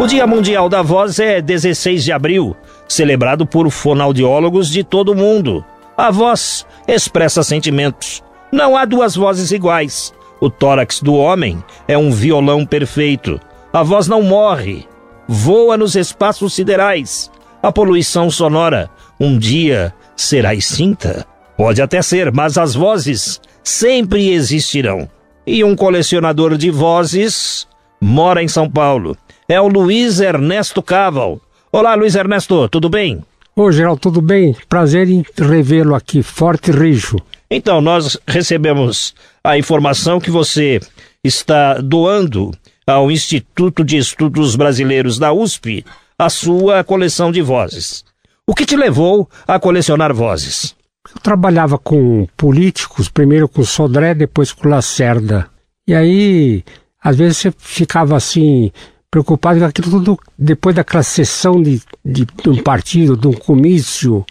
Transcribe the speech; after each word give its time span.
O 0.00 0.06
Dia 0.06 0.26
Mundial 0.26 0.70
da 0.70 0.80
Voz 0.80 1.18
é 1.18 1.42
16 1.42 2.02
de 2.02 2.10
abril, 2.10 2.56
celebrado 2.88 3.44
por 3.44 3.68
fonoaudiólogos 3.68 4.70
de 4.70 4.82
todo 4.82 5.12
o 5.12 5.14
mundo. 5.14 5.62
A 5.94 6.10
voz 6.10 6.64
expressa 6.88 7.42
sentimentos. 7.42 8.22
Não 8.50 8.78
há 8.78 8.86
duas 8.86 9.14
vozes 9.14 9.50
iguais. 9.50 10.10
O 10.40 10.48
tórax 10.48 11.02
do 11.02 11.12
homem 11.12 11.62
é 11.86 11.98
um 11.98 12.10
violão 12.10 12.64
perfeito. 12.64 13.38
A 13.70 13.82
voz 13.82 14.08
não 14.08 14.22
morre. 14.22 14.88
Voa 15.28 15.76
nos 15.76 15.94
espaços 15.94 16.54
siderais. 16.54 17.30
A 17.62 17.70
poluição 17.70 18.30
sonora 18.30 18.88
um 19.20 19.38
dia 19.38 19.92
será 20.16 20.54
extinta. 20.54 21.26
Pode 21.58 21.82
até 21.82 22.00
ser, 22.00 22.32
mas 22.32 22.56
as 22.56 22.74
vozes 22.74 23.38
sempre 23.62 24.30
existirão. 24.30 25.06
E 25.46 25.62
um 25.62 25.76
colecionador 25.76 26.56
de 26.56 26.70
vozes 26.70 27.68
mora 28.00 28.42
em 28.42 28.48
São 28.48 28.66
Paulo 28.66 29.14
é 29.52 29.60
o 29.60 29.66
Luiz 29.66 30.20
Ernesto 30.20 30.80
Caval. 30.80 31.40
Olá, 31.72 31.96
Luiz 31.96 32.14
Ernesto, 32.14 32.68
tudo 32.68 32.88
bem? 32.88 33.24
Ô, 33.56 33.72
Geraldo, 33.72 34.00
tudo 34.00 34.22
bem? 34.22 34.56
Prazer 34.68 35.08
em 35.08 35.24
revê-lo 35.36 35.96
aqui, 35.96 36.22
forte 36.22 36.70
e 36.70 36.72
rijo. 36.72 37.16
Então, 37.50 37.80
nós 37.80 38.16
recebemos 38.28 39.12
a 39.42 39.58
informação 39.58 40.20
que 40.20 40.30
você 40.30 40.78
está 41.24 41.74
doando 41.78 42.52
ao 42.86 43.10
Instituto 43.10 43.82
de 43.82 43.96
Estudos 43.96 44.54
Brasileiros 44.54 45.18
da 45.18 45.32
USP 45.32 45.84
a 46.16 46.30
sua 46.30 46.84
coleção 46.84 47.32
de 47.32 47.42
vozes. 47.42 48.04
O 48.46 48.54
que 48.54 48.64
te 48.64 48.76
levou 48.76 49.28
a 49.48 49.58
colecionar 49.58 50.14
vozes? 50.14 50.76
Eu 51.12 51.20
trabalhava 51.20 51.76
com 51.76 52.24
políticos, 52.36 53.08
primeiro 53.08 53.48
com 53.48 53.64
Sodré, 53.64 54.14
depois 54.14 54.52
com 54.52 54.68
Lacerda. 54.68 55.48
E 55.88 55.94
aí, 55.94 56.62
às 57.02 57.16
vezes 57.16 57.38
você 57.38 57.52
ficava 57.58 58.16
assim, 58.16 58.70
preocupado 59.10 59.58
com 59.58 59.66
aquilo 59.66 59.90
tudo 59.90 60.18
depois 60.38 60.76
daquela 60.76 61.02
sessão 61.02 61.60
de, 61.60 61.82
de, 62.04 62.24
de, 62.24 62.48
um 62.48 62.62
partido, 62.62 63.16
de 63.16 63.26
um 63.26 63.32
comício, 63.32 64.24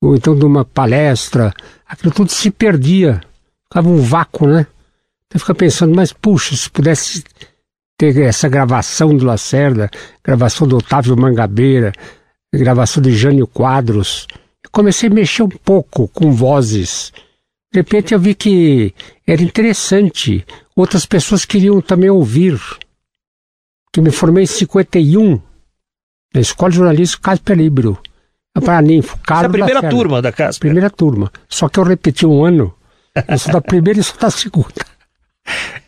ou 0.00 0.14
então 0.14 0.36
de 0.38 0.44
uma 0.44 0.64
palestra, 0.64 1.52
aquilo 1.86 2.12
tudo 2.12 2.30
se 2.30 2.50
perdia, 2.50 3.20
ficava 3.64 3.88
um 3.88 4.00
vácuo, 4.00 4.46
né? 4.46 4.66
Então 5.26 5.40
fica 5.40 5.54
pensando, 5.54 5.94
mas 5.94 6.12
puxa, 6.12 6.54
se 6.54 6.70
pudesse 6.70 7.24
ter 7.98 8.16
essa 8.20 8.48
gravação 8.48 9.16
do 9.16 9.24
Lacerda, 9.24 9.90
gravação 10.22 10.66
do 10.66 10.76
Otávio 10.76 11.16
Mangabeira, 11.16 11.92
gravação 12.54 13.02
de 13.02 13.12
Jânio 13.12 13.46
Quadros, 13.46 14.26
eu 14.64 14.70
comecei 14.70 15.08
a 15.08 15.12
mexer 15.12 15.42
um 15.42 15.48
pouco 15.48 16.06
com 16.08 16.32
vozes. 16.32 17.12
De 17.72 17.80
repente 17.80 18.12
eu 18.12 18.20
vi 18.20 18.34
que 18.34 18.94
era 19.26 19.42
interessante, 19.42 20.44
outras 20.76 21.06
pessoas 21.06 21.44
queriam 21.44 21.80
também 21.80 22.10
ouvir 22.10 22.60
que 23.92 24.00
me 24.00 24.10
formei 24.10 24.44
em 24.44 24.46
51 24.46 25.40
na 26.34 26.40
Escola 26.40 26.70
de 26.70 26.76
Jornalismo 26.78 27.20
Casper 27.20 27.56
Libro. 27.56 27.98
Paraninfo, 28.60 29.18
Carlos 29.18 29.54
Essa 29.54 29.58
é 29.58 29.62
a 29.62 29.66
primeira 29.66 29.90
turma 29.90 30.22
da 30.22 30.32
Casper. 30.32 30.60
Primeira 30.60 30.90
turma. 30.90 31.32
Só 31.48 31.68
que 31.68 31.78
eu 31.78 31.84
repeti 31.84 32.26
um 32.26 32.44
ano. 32.44 32.74
Eu 33.28 33.38
sou 33.38 33.52
da 33.52 33.60
primeira 33.62 34.00
e 34.00 34.02
sou 34.02 34.18
da 34.18 34.30
segunda. 34.30 34.86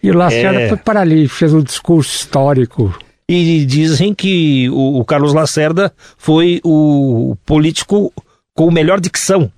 E 0.02 0.10
o 0.10 0.16
Lacerda 0.16 0.60
é... 0.60 0.68
foi 0.68 0.78
para 0.78 1.00
ali, 1.00 1.28
fez 1.28 1.52
um 1.52 1.62
discurso 1.62 2.14
histórico. 2.14 2.94
E 3.28 3.64
dizem 3.64 4.14
que 4.14 4.68
o, 4.70 4.98
o 4.98 5.04
Carlos 5.04 5.32
Lacerda 5.32 5.92
foi 6.16 6.60
o 6.62 7.36
político 7.44 8.12
com 8.54 8.70
melhor 8.70 9.00
dicção. 9.00 9.50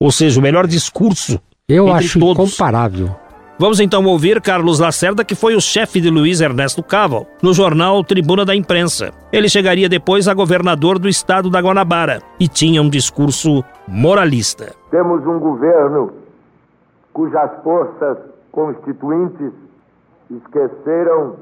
Ou 0.00 0.12
seja, 0.12 0.38
o 0.38 0.42
melhor 0.42 0.66
discurso. 0.66 1.40
Eu 1.68 1.92
acho 1.92 2.18
todos. 2.18 2.48
incomparável. 2.48 3.16
Vamos 3.58 3.80
então 3.80 4.04
ouvir 4.04 4.38
Carlos 4.42 4.78
Lacerda, 4.78 5.24
que 5.24 5.34
foi 5.34 5.54
o 5.54 5.60
chefe 5.62 5.98
de 5.98 6.10
Luiz 6.10 6.42
Ernesto 6.42 6.82
Caval, 6.82 7.26
no 7.42 7.54
jornal 7.54 8.04
Tribuna 8.04 8.44
da 8.44 8.54
Imprensa. 8.54 9.14
Ele 9.32 9.48
chegaria 9.48 9.88
depois 9.88 10.28
a 10.28 10.34
governador 10.34 10.98
do 10.98 11.08
estado 11.08 11.48
da 11.48 11.58
Guanabara 11.58 12.20
e 12.38 12.48
tinha 12.48 12.82
um 12.82 12.90
discurso 12.90 13.64
moralista. 13.88 14.74
Temos 14.90 15.26
um 15.26 15.38
governo 15.38 16.12
cujas 17.14 17.50
forças 17.64 18.18
constituintes 18.52 19.54
esqueceram 20.30 21.36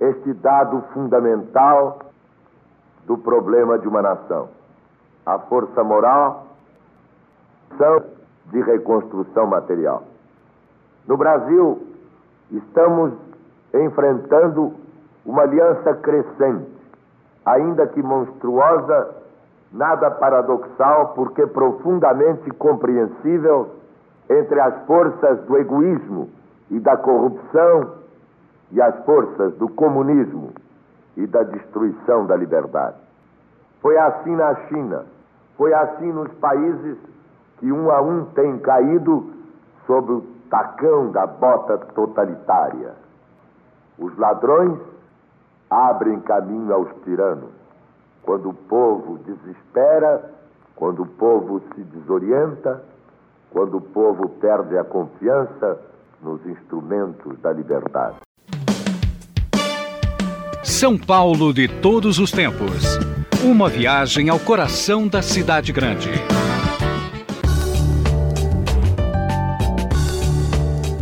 este 0.00 0.32
dado 0.32 0.82
fundamental 0.94 1.98
do 3.06 3.18
problema 3.18 3.78
de 3.78 3.86
uma 3.86 4.00
nação. 4.00 4.48
A 5.26 5.38
força 5.40 5.84
moral 5.84 6.46
são 7.76 8.02
de 8.50 8.62
reconstrução 8.62 9.46
material. 9.46 10.07
No 11.08 11.16
Brasil, 11.16 11.82
estamos 12.50 13.14
enfrentando 13.72 14.74
uma 15.24 15.40
aliança 15.40 15.94
crescente, 15.94 16.70
ainda 17.46 17.86
que 17.86 18.02
monstruosa, 18.02 19.16
nada 19.72 20.10
paradoxal, 20.10 21.14
porque 21.14 21.46
profundamente 21.46 22.50
compreensível 22.50 23.70
entre 24.28 24.60
as 24.60 24.84
forças 24.84 25.40
do 25.46 25.56
egoísmo 25.56 26.28
e 26.70 26.78
da 26.78 26.94
corrupção 26.98 27.94
e 28.70 28.82
as 28.82 28.94
forças 29.06 29.54
do 29.54 29.66
comunismo 29.66 30.52
e 31.16 31.26
da 31.26 31.42
destruição 31.42 32.26
da 32.26 32.36
liberdade. 32.36 32.96
Foi 33.80 33.96
assim 33.96 34.36
na 34.36 34.54
China, 34.66 35.06
foi 35.56 35.72
assim 35.72 36.12
nos 36.12 36.30
países 36.34 36.98
que 37.60 37.72
um 37.72 37.90
a 37.90 37.98
um 38.02 38.26
têm 38.26 38.58
caído 38.58 39.32
sob 39.86 40.12
o 40.12 40.37
tacão 40.50 41.10
da 41.10 41.26
bota 41.26 41.78
totalitária. 41.78 42.94
Os 43.98 44.16
ladrões 44.16 44.78
abrem 45.70 46.20
caminho 46.20 46.72
aos 46.72 46.88
tiranos. 47.04 47.50
Quando 48.22 48.50
o 48.50 48.54
povo 48.54 49.18
desespera, 49.18 50.30
quando 50.76 51.02
o 51.02 51.06
povo 51.06 51.62
se 51.74 51.82
desorienta, 51.82 52.82
quando 53.50 53.78
o 53.78 53.80
povo 53.80 54.28
perde 54.28 54.76
a 54.76 54.84
confiança 54.84 55.80
nos 56.22 56.44
instrumentos 56.46 57.38
da 57.40 57.52
liberdade. 57.52 58.16
São 60.62 60.98
Paulo 60.98 61.52
de 61.52 61.66
todos 61.66 62.18
os 62.18 62.30
tempos. 62.30 62.98
Uma 63.42 63.68
viagem 63.68 64.28
ao 64.28 64.38
coração 64.38 65.08
da 65.08 65.22
cidade 65.22 65.72
grande. 65.72 66.10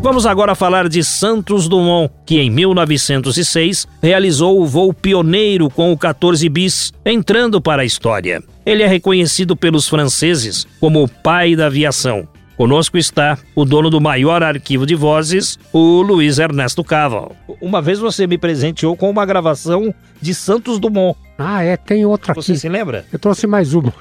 Vamos 0.00 0.26
agora 0.26 0.54
falar 0.54 0.88
de 0.88 1.02
Santos 1.02 1.68
Dumont, 1.68 2.12
que 2.24 2.38
em 2.38 2.50
1906 2.50 3.88
realizou 4.02 4.60
o 4.60 4.66
voo 4.66 4.92
pioneiro 4.92 5.68
com 5.68 5.92
o 5.92 5.98
14 5.98 6.48
bis, 6.48 6.92
entrando 7.04 7.60
para 7.60 7.82
a 7.82 7.84
história. 7.84 8.42
Ele 8.64 8.82
é 8.82 8.86
reconhecido 8.86 9.56
pelos 9.56 9.88
franceses 9.88 10.66
como 10.78 11.02
o 11.02 11.08
pai 11.08 11.56
da 11.56 11.66
aviação. 11.66 12.28
Conosco 12.56 12.96
está 12.96 13.36
o 13.54 13.64
dono 13.64 13.90
do 13.90 14.00
maior 14.00 14.42
arquivo 14.42 14.86
de 14.86 14.94
vozes, 14.94 15.58
o 15.72 16.00
Luiz 16.02 16.38
Ernesto 16.38 16.82
Caval. 16.82 17.36
Uma 17.60 17.82
vez 17.82 17.98
você 17.98 18.26
me 18.26 18.38
presenteou 18.38 18.96
com 18.96 19.10
uma 19.10 19.26
gravação 19.26 19.94
de 20.22 20.32
Santos 20.32 20.78
Dumont. 20.78 21.18
Ah, 21.36 21.62
é, 21.62 21.76
tem 21.76 22.06
outra 22.06 22.32
aqui. 22.32 22.42
Você 22.42 22.56
se 22.56 22.68
lembra? 22.68 23.04
Eu 23.12 23.18
trouxe 23.18 23.46
mais 23.46 23.74
uma. 23.74 23.92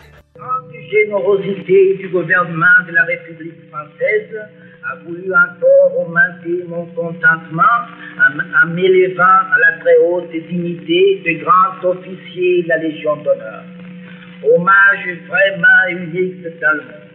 Générosité 0.87 1.97
du 2.01 2.09
gouvernement 2.09 2.85
de 2.85 2.91
la 2.91 3.03
République 3.05 3.69
française 3.69 4.37
a 4.91 4.95
voulu 5.03 5.33
encore 5.33 5.99
augmenter 5.99 6.63
mon 6.67 6.85
contentement 6.87 7.77
en, 8.19 8.67
m'élevant 8.67 9.23
à 9.23 9.57
la 9.59 9.79
très 9.79 9.97
haute 10.05 10.31
dignité 10.31 11.23
de 11.25 11.43
grand 11.43 11.89
officier 11.89 12.63
de 12.63 12.69
la 12.69 12.77
Légion 12.77 13.15
d'honneur. 13.17 13.63
Hommage 14.43 15.07
vraiment 15.27 15.89
unique 15.89 16.43
dans 16.61 16.73
le 16.73 16.81
monde, 16.81 17.09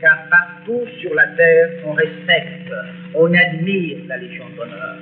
car 0.00 0.18
partout 0.30 0.86
sur 1.00 1.14
la 1.14 1.26
terre, 1.36 1.68
on 1.84 1.92
respecte, 1.92 2.72
on 3.14 3.26
admire 3.34 3.98
la 4.08 4.16
Légion 4.16 4.46
d'honneur. 4.56 4.96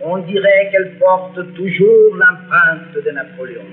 On 0.00 0.18
dirait 0.18 0.70
qu'elle 0.72 0.96
porte 0.98 1.38
toujours 1.54 2.16
l'empreinte 2.16 3.04
de 3.04 3.10
Napoléon. 3.10 3.66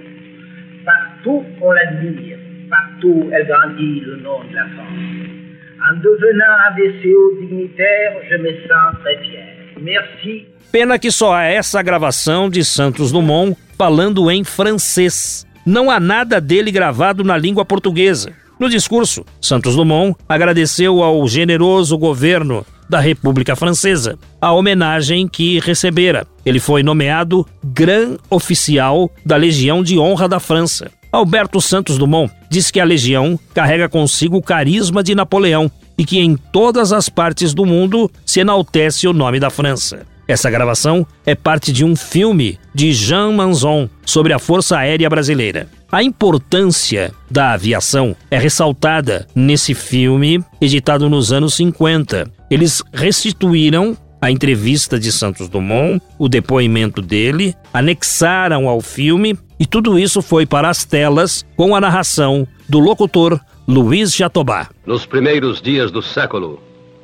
Partout, 0.85 1.45
on 1.61 1.71
l'admire, 1.71 2.37
partout, 2.69 3.29
elle 3.31 3.47
grandit 3.47 4.01
le 4.01 4.17
nom 4.17 4.43
de 4.43 4.55
la 4.55 4.65
France. 4.65 5.48
En 5.81 5.95
devenant 6.01 6.55
hauts 6.67 7.39
dignitaires, 7.39 8.13
je 8.29 8.35
me 8.37 8.51
sens 8.67 8.99
très 9.01 9.17
fier. 9.23 9.45
Merci. 9.81 10.45
Pena 10.71 10.99
que 10.99 11.09
só 11.09 11.33
há 11.33 11.43
essa 11.45 11.81
gravação 11.81 12.49
de 12.49 12.65
Santos 12.65 13.11
Dumont 13.11 13.55
falando 13.77 14.29
em 14.29 14.43
francês. 14.43 15.47
Não 15.65 15.89
há 15.89 15.99
nada 15.99 16.41
dele 16.41 16.69
gravado 16.69 17.23
na 17.23 17.37
língua 17.37 17.63
portuguesa. 17.63 18.33
No 18.59 18.69
discurso, 18.69 19.25
Santos 19.41 19.75
Dumont 19.75 20.15
agradeceu 20.27 21.01
ao 21.01 21.25
generoso 21.27 21.97
governo 21.97 22.65
da 22.89 22.99
República 22.99 23.55
Francesa 23.55 24.19
a 24.41 24.51
homenagem 24.51 25.27
que 25.27 25.59
recebera. 25.59 26.27
Ele 26.45 26.59
foi 26.59 26.83
nomeado 26.83 27.45
Gran 27.63 28.17
Oficial 28.29 29.09
da 29.25 29.37
Legião 29.37 29.81
de 29.81 29.97
Honra 29.97 30.27
da 30.27 30.41
França. 30.41 30.91
Alberto 31.11 31.59
Santos 31.59 31.97
Dumont 31.97 32.31
diz 32.50 32.69
que 32.69 32.79
a 32.79 32.85
Legião 32.85 33.39
carrega 33.53 33.89
consigo 33.89 34.38
o 34.38 34.44
carisma 34.44 35.01
de 35.01 35.15
Napoleão 35.15 35.71
e 35.97 36.06
que 36.06 36.19
em 36.19 36.35
todas 36.35 36.94
as 36.94 37.09
partes 37.09 37.53
do 37.53 37.65
mundo 37.65 38.09
se 38.25 38.39
enaltece 38.39 39.07
o 39.07 39.13
nome 39.13 39.39
da 39.39 39.50
França. 39.50 40.06
Essa 40.27 40.51
gravação 40.51 41.06
é 41.25 41.33
parte 41.33 41.73
de 41.73 41.83
um 41.83 41.95
filme 41.95 42.59
de 42.73 42.94
Jean 42.94 43.31
Manzon 43.31 43.89
sobre 44.06 44.31
a 44.31 44.38
Força 44.38 44.77
Aérea 44.77 45.09
Brasileira. 45.09 45.67
A 45.91 46.03
importância 46.03 47.11
da 47.31 47.53
aviação 47.53 48.15
é 48.29 48.38
ressaltada 48.38 49.27
nesse 49.33 49.73
filme, 49.73 50.44
editado 50.61 51.09
nos 51.09 51.33
anos 51.33 51.56
50. 51.56 52.31
Eles 52.51 52.83
restituíram 52.94 53.97
a 54.21 54.30
entrevista 54.30 55.00
de 55.00 55.12
Santos 55.12 55.48
Dumont, 55.48 56.01
o 56.18 56.27
depoimento 56.27 57.01
dele, 57.01 57.56
anexaram 57.74 58.68
ao 58.68 58.81
filme 58.81 59.38
e 59.60 59.66
tudo 59.66 59.98
isso 59.98 60.21
foi 60.21 60.45
para 60.45 60.69
as 60.69 60.86
telas 60.86 61.45
com 61.56 61.75
a 61.75 61.81
narração 61.81 62.48
do 62.68 62.80
locutor 62.80 63.39
Luiz 63.68 64.13
Jatobá. 64.13 64.69
Nos 64.86 65.06
primeiros 65.06 65.62
dias 65.62 65.92
do 65.92 66.01
século, 66.01 66.60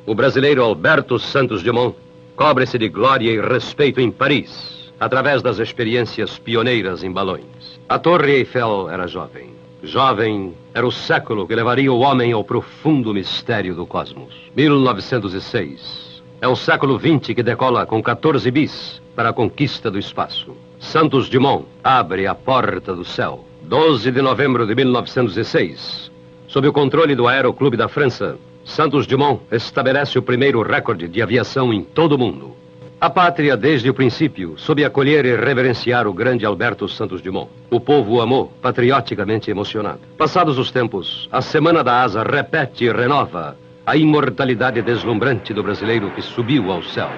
o 0.06 0.16
brasileiro 0.16 0.64
Alberto 0.64 1.18
Santos 1.20 1.64
Dumont 1.64 1.96
cobre-se 2.36 2.78
de 2.78 2.90
glória 2.90 3.32
e 3.32 3.40
respeito 3.40 4.02
em 4.02 4.12
Paris, 4.12 4.92
através 5.00 5.42
das 5.42 5.60
experiências 5.60 6.38
pioneiras 6.38 7.04
em 7.04 7.12
balões. 7.12 7.80
A 7.88 7.98
Torre 7.98 8.38
Eiffel 8.38 8.90
era 8.90 9.08
jovem. 9.08 9.52
Jovem 9.84 10.54
era 10.74 10.86
o 10.86 10.92
século 10.92 11.48
que 11.48 11.56
levaria 11.56 11.92
o 11.92 12.00
homem 12.00 12.32
ao 12.32 12.44
profundo 12.44 13.14
mistério 13.14 13.76
do 13.76 13.86
cosmos. 13.86 14.34
1906. 14.56 16.05
É 16.42 16.48
o 16.48 16.56
século 16.56 17.00
XX 17.00 17.34
que 17.34 17.42
decola 17.42 17.86
com 17.86 18.04
14 18.04 18.52
bis 18.52 19.02
para 19.16 19.30
a 19.30 19.34
conquista 19.34 19.90
do 19.90 19.98
espaço. 19.98 20.56
Santos 20.80 21.30
Dumont 21.30 21.66
abre 21.84 22.28
a 22.28 22.36
porta 22.36 22.94
do 22.94 23.06
céu. 23.06 23.46
12 23.64 24.12
de 24.12 24.22
novembro 24.22 24.68
de 24.68 24.76
1906. 24.76 26.12
Sob 26.48 26.68
o 26.68 26.74
controle 26.74 27.16
do 27.16 27.28
Aeroclube 27.28 27.78
da 27.78 27.88
França, 27.88 28.38
Santos 28.66 29.08
Dumont 29.08 29.42
estabelece 29.52 30.20
o 30.20 30.22
primeiro 30.22 30.62
recorde 30.62 31.08
de 31.08 31.22
aviação 31.22 31.74
em 31.74 31.84
todo 31.84 32.14
o 32.14 32.18
mundo. 32.18 32.56
A 33.00 33.10
pátria, 33.10 33.56
desde 33.56 33.90
o 33.90 33.94
princípio, 33.94 34.56
soube 34.58 34.84
acolher 34.84 35.26
e 35.26 35.36
reverenciar 35.36 36.06
o 36.06 36.14
grande 36.14 36.46
Alberto 36.46 36.88
Santos 36.88 37.22
Dumont. 37.22 37.50
O 37.70 37.80
povo 37.80 38.16
o 38.16 38.22
amou, 38.22 38.52
patrioticamente 38.62 39.50
emocionado. 39.50 40.02
Passados 40.18 40.58
os 40.58 40.70
tempos, 40.70 41.30
a 41.32 41.42
Semana 41.42 41.84
da 41.84 42.02
Asa 42.02 42.24
repete 42.24 42.86
e 42.86 42.92
renova 42.92 43.58
a 43.86 43.96
imortalidade 43.96 44.82
deslumbrante 44.82 45.54
do 45.54 45.62
brasileiro 45.62 46.10
que 46.12 46.22
subiu 46.22 46.72
ao 46.72 46.82
céu. 46.82 47.10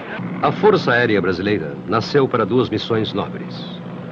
A 0.42 0.52
Força 0.52 0.92
Aérea 0.92 1.22
Brasileira 1.22 1.76
nasceu 1.88 2.28
para 2.28 2.46
duas 2.46 2.70
missões 2.70 3.14
nobres. 3.14 3.56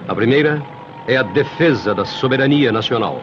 A 0.08 0.16
primeira 0.16 0.62
é 1.08 1.18
a 1.18 1.24
defesa 1.24 1.94
da 1.94 2.06
soberania 2.06 2.72
nacional 2.72 3.22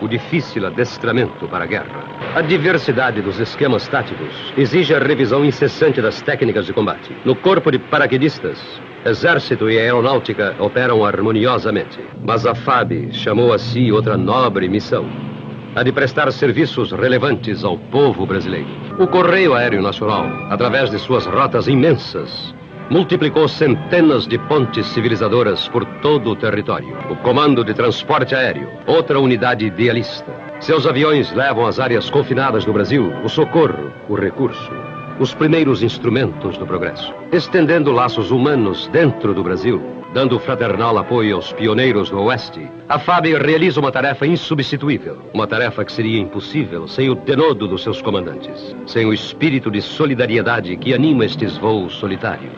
o 0.00 0.08
difícil 0.08 0.66
adestramento 0.66 1.46
para 1.46 1.64
a 1.64 1.66
guerra. 1.66 2.04
A 2.34 2.40
diversidade 2.40 3.20
dos 3.20 3.38
esquemas 3.38 3.86
táticos 3.86 4.52
exige 4.56 4.94
a 4.94 4.98
revisão 4.98 5.44
incessante 5.44 6.00
das 6.00 6.22
técnicas 6.22 6.64
de 6.64 6.72
combate. 6.72 7.14
No 7.24 7.36
corpo 7.36 7.70
de 7.70 7.78
paraquedistas, 7.78 8.80
Exército 9.04 9.70
e 9.70 9.78
aeronáutica 9.78 10.54
operam 10.58 11.02
harmoniosamente. 11.02 12.00
Mas 12.22 12.44
a 12.44 12.54
FAB 12.54 13.10
chamou 13.12 13.50
a 13.50 13.58
si 13.58 13.90
outra 13.90 14.14
nobre 14.14 14.68
missão: 14.68 15.06
a 15.74 15.82
de 15.82 15.92
prestar 15.92 16.30
serviços 16.32 16.92
relevantes 16.92 17.64
ao 17.64 17.78
povo 17.78 18.26
brasileiro. 18.26 18.68
O 18.98 19.06
Correio 19.06 19.54
Aéreo 19.54 19.82
Nacional, 19.82 20.26
através 20.50 20.90
de 20.90 20.98
suas 20.98 21.26
rotas 21.26 21.68
imensas, 21.68 22.54
multiplicou 22.90 23.46
centenas 23.46 24.26
de 24.26 24.36
pontes 24.36 24.86
civilizadoras 24.86 25.68
por 25.68 25.84
todo 26.02 26.30
o 26.30 26.36
território. 26.36 26.96
O 27.08 27.16
Comando 27.16 27.64
de 27.64 27.72
Transporte 27.72 28.34
Aéreo, 28.34 28.68
outra 28.86 29.20
unidade 29.20 29.66
idealista. 29.66 30.34
Seus 30.58 30.86
aviões 30.86 31.32
levam 31.32 31.66
às 31.66 31.78
áreas 31.78 32.10
confinadas 32.10 32.64
do 32.64 32.72
Brasil 32.72 33.12
o 33.24 33.28
socorro, 33.28 33.92
o 34.08 34.14
recurso, 34.14 34.72
os 35.20 35.32
primeiros 35.32 35.82
instrumentos 35.82 36.58
do 36.58 36.66
progresso, 36.66 37.14
estendendo 37.30 37.92
laços 37.92 38.30
humanos 38.30 38.88
dentro 38.88 39.32
do 39.32 39.42
Brasil 39.42 39.99
dando 40.12 40.38
fraternal 40.38 40.98
apoio 40.98 41.36
aos 41.36 41.52
pioneiros 41.52 42.10
do 42.10 42.20
Oeste, 42.22 42.68
a 42.88 42.98
FAB 42.98 43.26
realiza 43.34 43.78
uma 43.78 43.92
tarefa 43.92 44.26
insubstituível. 44.26 45.18
Uma 45.32 45.46
tarefa 45.46 45.84
que 45.84 45.92
seria 45.92 46.20
impossível 46.20 46.88
sem 46.88 47.08
o 47.08 47.14
denodo 47.14 47.68
dos 47.68 47.82
seus 47.82 48.02
comandantes, 48.02 48.74
sem 48.86 49.06
o 49.06 49.12
espírito 49.12 49.70
de 49.70 49.80
solidariedade 49.80 50.76
que 50.76 50.92
anima 50.92 51.24
estes 51.24 51.56
voos 51.56 51.94
solitários. 51.94 52.52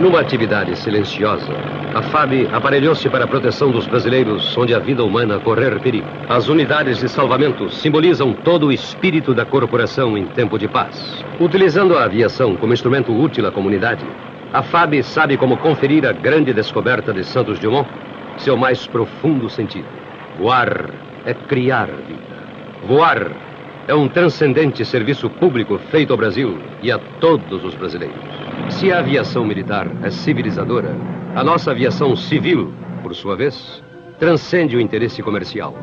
Numa 0.00 0.20
atividade 0.20 0.76
silenciosa, 0.78 1.52
a 1.94 2.02
FAB 2.02 2.48
aparelhou-se 2.52 3.08
para 3.08 3.24
a 3.24 3.28
proteção 3.28 3.70
dos 3.70 3.86
brasileiros 3.86 4.56
onde 4.56 4.74
a 4.74 4.78
vida 4.78 5.02
humana 5.02 5.40
correr 5.40 5.80
perigo. 5.80 6.06
As 6.28 6.48
unidades 6.48 6.98
de 6.98 7.08
salvamento 7.08 7.68
simbolizam 7.70 8.32
todo 8.32 8.66
o 8.66 8.72
espírito 8.72 9.34
da 9.34 9.44
corporação 9.44 10.16
em 10.16 10.26
tempo 10.26 10.58
de 10.58 10.68
paz. 10.68 11.24
Utilizando 11.40 11.96
a 11.96 12.04
aviação 12.04 12.56
como 12.56 12.72
instrumento 12.72 13.12
útil 13.12 13.46
à 13.46 13.50
comunidade, 13.50 14.04
a 14.52 14.62
FAB 14.62 15.02
sabe 15.02 15.36
como 15.38 15.56
conferir 15.56 16.06
a 16.06 16.12
grande 16.12 16.52
descoberta 16.52 17.12
de 17.12 17.24
Santos 17.24 17.58
Dumont 17.58 17.88
seu 18.36 18.56
mais 18.56 18.86
profundo 18.86 19.48
sentido. 19.48 19.86
Voar 20.38 20.90
é 21.24 21.32
criar 21.32 21.86
vida. 21.86 22.42
Voar 22.86 23.30
é 23.88 23.94
um 23.94 24.08
transcendente 24.08 24.84
serviço 24.84 25.30
público 25.30 25.78
feito 25.90 26.12
ao 26.12 26.16
Brasil 26.16 26.58
e 26.82 26.92
a 26.92 26.98
todos 27.20 27.64
os 27.64 27.74
brasileiros. 27.74 28.16
Se 28.68 28.92
a 28.92 28.98
aviação 28.98 29.44
militar 29.44 29.88
é 30.02 30.10
civilizadora, 30.10 30.94
a 31.34 31.42
nossa 31.42 31.70
aviação 31.70 32.14
civil, 32.14 32.72
por 33.02 33.14
sua 33.14 33.36
vez, 33.36 33.82
transcende 34.18 34.76
o 34.76 34.80
interesse 34.80 35.22
comercial, 35.22 35.74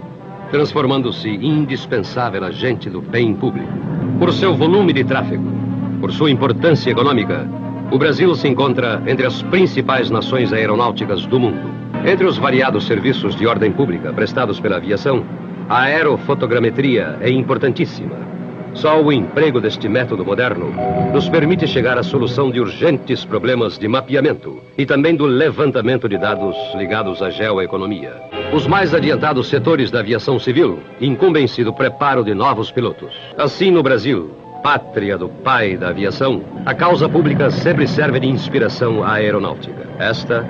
transformando-se 0.51 1.30
indispensável 1.30 2.44
agente 2.44 2.89
do 2.89 3.01
bem 3.01 3.33
público. 3.33 3.72
Por 4.19 4.31
seu 4.31 4.56
volume 4.56 4.94
de 4.94 5.04
tráfego, 5.04 5.51
por 6.00 6.12
sua 6.12 6.31
importância 6.31 6.92
econômica, 6.92 7.48
o 7.91 7.97
Brasil 7.97 8.33
se 8.36 8.47
encontra 8.47 9.01
entre 9.07 9.25
as 9.25 9.41
principais 9.41 10.12
nações 10.12 10.53
aeronáuticas 10.53 11.25
do 11.25 11.39
mundo. 11.39 11.69
Entre 12.05 12.25
os 12.25 12.38
variados 12.38 12.86
serviços 12.86 13.36
de 13.36 13.48
ordem 13.48 13.72
pública 13.72 14.13
prestados 14.13 14.60
pela 14.60 14.77
aviação, 14.77 15.25
a 15.67 15.81
aerofotogrametria 15.81 17.17
é 17.19 17.29
importantíssima. 17.29 18.29
Só 18.75 19.01
o 19.01 19.12
emprego 19.12 19.60
deste 19.60 19.89
método 19.89 20.24
moderno 20.24 20.72
nos 21.12 21.27
permite 21.27 21.65
chegar 21.65 21.98
à 21.98 22.03
solução 22.03 22.51
de 22.51 22.60
urgentes 22.60 23.25
problemas 23.25 23.79
de 23.79 23.88
mapeamento 23.88 24.62
e 24.77 24.86
também 24.86 25.15
do 25.15 25.25
levantamento 25.25 26.08
de 26.08 26.17
dados 26.17 26.55
ligados 26.75 27.24
à 27.24 27.31
geoeconomia. 27.31 28.13
Os 28.53 28.67
mais 28.67 28.93
adiantados 28.93 29.48
setores 29.48 29.89
da 29.89 30.00
aviação 30.00 30.38
civil 30.38 30.79
incumbem-se 31.01 31.63
do 31.63 31.74
preparo 31.74 32.24
de 32.24 32.36
novos 32.36 32.72
pilotos. 32.72 33.13
Assim, 33.36 33.72
no 33.72 33.81
Brasil, 33.81 34.31
pátria 34.62 35.18
do 35.18 35.30
pai 35.30 35.78
da 35.78 35.89
aviação, 35.89 36.44
a 36.66 36.74
causa 36.74 37.08
pública 37.08 37.50
sempre 37.50 37.88
serve 37.88 38.20
de 38.20 38.28
inspiração 38.28 39.04
à 39.04 39.13
aeronáutica. 39.13 39.88
Esta 39.98 40.46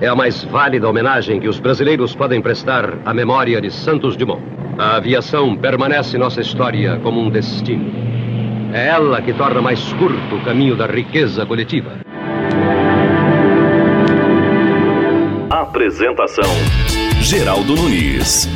é 0.00 0.08
a 0.08 0.14
mais 0.14 0.42
válida 0.44 0.88
homenagem 0.88 1.40
que 1.40 1.48
os 1.48 1.60
brasileiros 1.60 2.14
podem 2.14 2.40
prestar 2.40 2.98
à 3.04 3.14
memória 3.14 3.60
de 3.60 3.70
Santos 3.70 4.16
Dumont. 4.16 4.42
A 4.78 4.96
aviação 4.96 5.56
permanece 5.56 6.18
nossa 6.18 6.40
história 6.40 6.98
como 7.02 7.20
um 7.20 7.30
destino. 7.30 7.92
É 8.72 8.88
ela 8.88 9.20
que 9.20 9.32
torna 9.32 9.60
mais 9.60 9.92
curto 9.92 10.34
o 10.34 10.44
caminho 10.44 10.74
da 10.74 10.86
riqueza 10.86 11.44
coletiva. 11.44 11.92
Apresentação: 15.50 16.50
Geraldo 17.20 17.74
Luiz. 17.74 18.48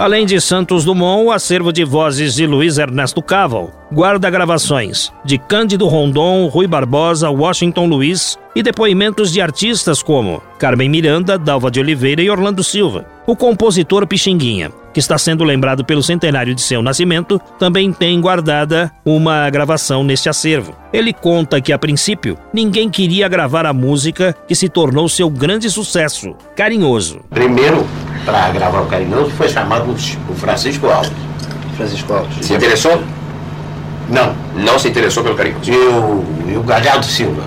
Além 0.00 0.24
de 0.24 0.40
Santos 0.40 0.82
Dumont, 0.82 1.26
o 1.26 1.30
acervo 1.30 1.70
de 1.70 1.84
vozes 1.84 2.34
de 2.34 2.46
Luiz 2.46 2.78
Ernesto 2.78 3.20
Caval 3.20 3.70
guarda 3.92 4.30
gravações 4.30 5.12
de 5.26 5.36
Cândido 5.36 5.86
Rondon, 5.86 6.46
Rui 6.46 6.66
Barbosa, 6.66 7.28
Washington 7.28 7.86
Luiz 7.86 8.38
e 8.56 8.62
depoimentos 8.62 9.30
de 9.30 9.42
artistas 9.42 10.02
como 10.02 10.42
Carmen 10.58 10.88
Miranda, 10.88 11.36
Dalva 11.36 11.70
de 11.70 11.80
Oliveira 11.80 12.22
e 12.22 12.30
Orlando 12.30 12.64
Silva. 12.64 13.04
O 13.26 13.36
compositor 13.36 14.06
Pixinguinha, 14.06 14.72
que 14.94 15.00
está 15.00 15.18
sendo 15.18 15.44
lembrado 15.44 15.84
pelo 15.84 16.02
centenário 16.02 16.54
de 16.54 16.62
seu 16.62 16.82
nascimento, 16.82 17.38
também 17.58 17.92
tem 17.92 18.18
guardada 18.22 18.90
uma 19.04 19.50
gravação 19.50 20.02
neste 20.02 20.30
acervo. 20.30 20.74
Ele 20.94 21.12
conta 21.12 21.60
que, 21.60 21.74
a 21.74 21.78
princípio, 21.78 22.38
ninguém 22.54 22.88
queria 22.88 23.28
gravar 23.28 23.66
a 23.66 23.74
música 23.74 24.34
que 24.48 24.54
se 24.54 24.70
tornou 24.70 25.10
seu 25.10 25.28
grande 25.28 25.68
sucesso, 25.68 26.34
Carinhoso. 26.56 27.20
Primeiro, 27.28 27.86
para 28.24 28.50
gravar 28.50 28.80
o 28.80 28.86
Carinhoso, 28.86 29.30
foi 29.30 29.48
chamado 29.48 29.90
o 30.28 30.34
Francisco 30.34 30.86
Alves. 30.88 31.12
Francisco 31.76 32.12
Alves. 32.12 32.46
Se 32.46 32.54
interessou? 32.54 33.02
Não. 34.08 34.34
Não 34.56 34.78
se 34.78 34.88
interessou 34.88 35.22
pelo 35.22 35.36
carimbo? 35.36 35.58
E 35.62 35.70
o, 35.70 36.24
e 36.48 36.56
o 36.56 36.62
Galhardo 36.62 37.06
Silva? 37.06 37.42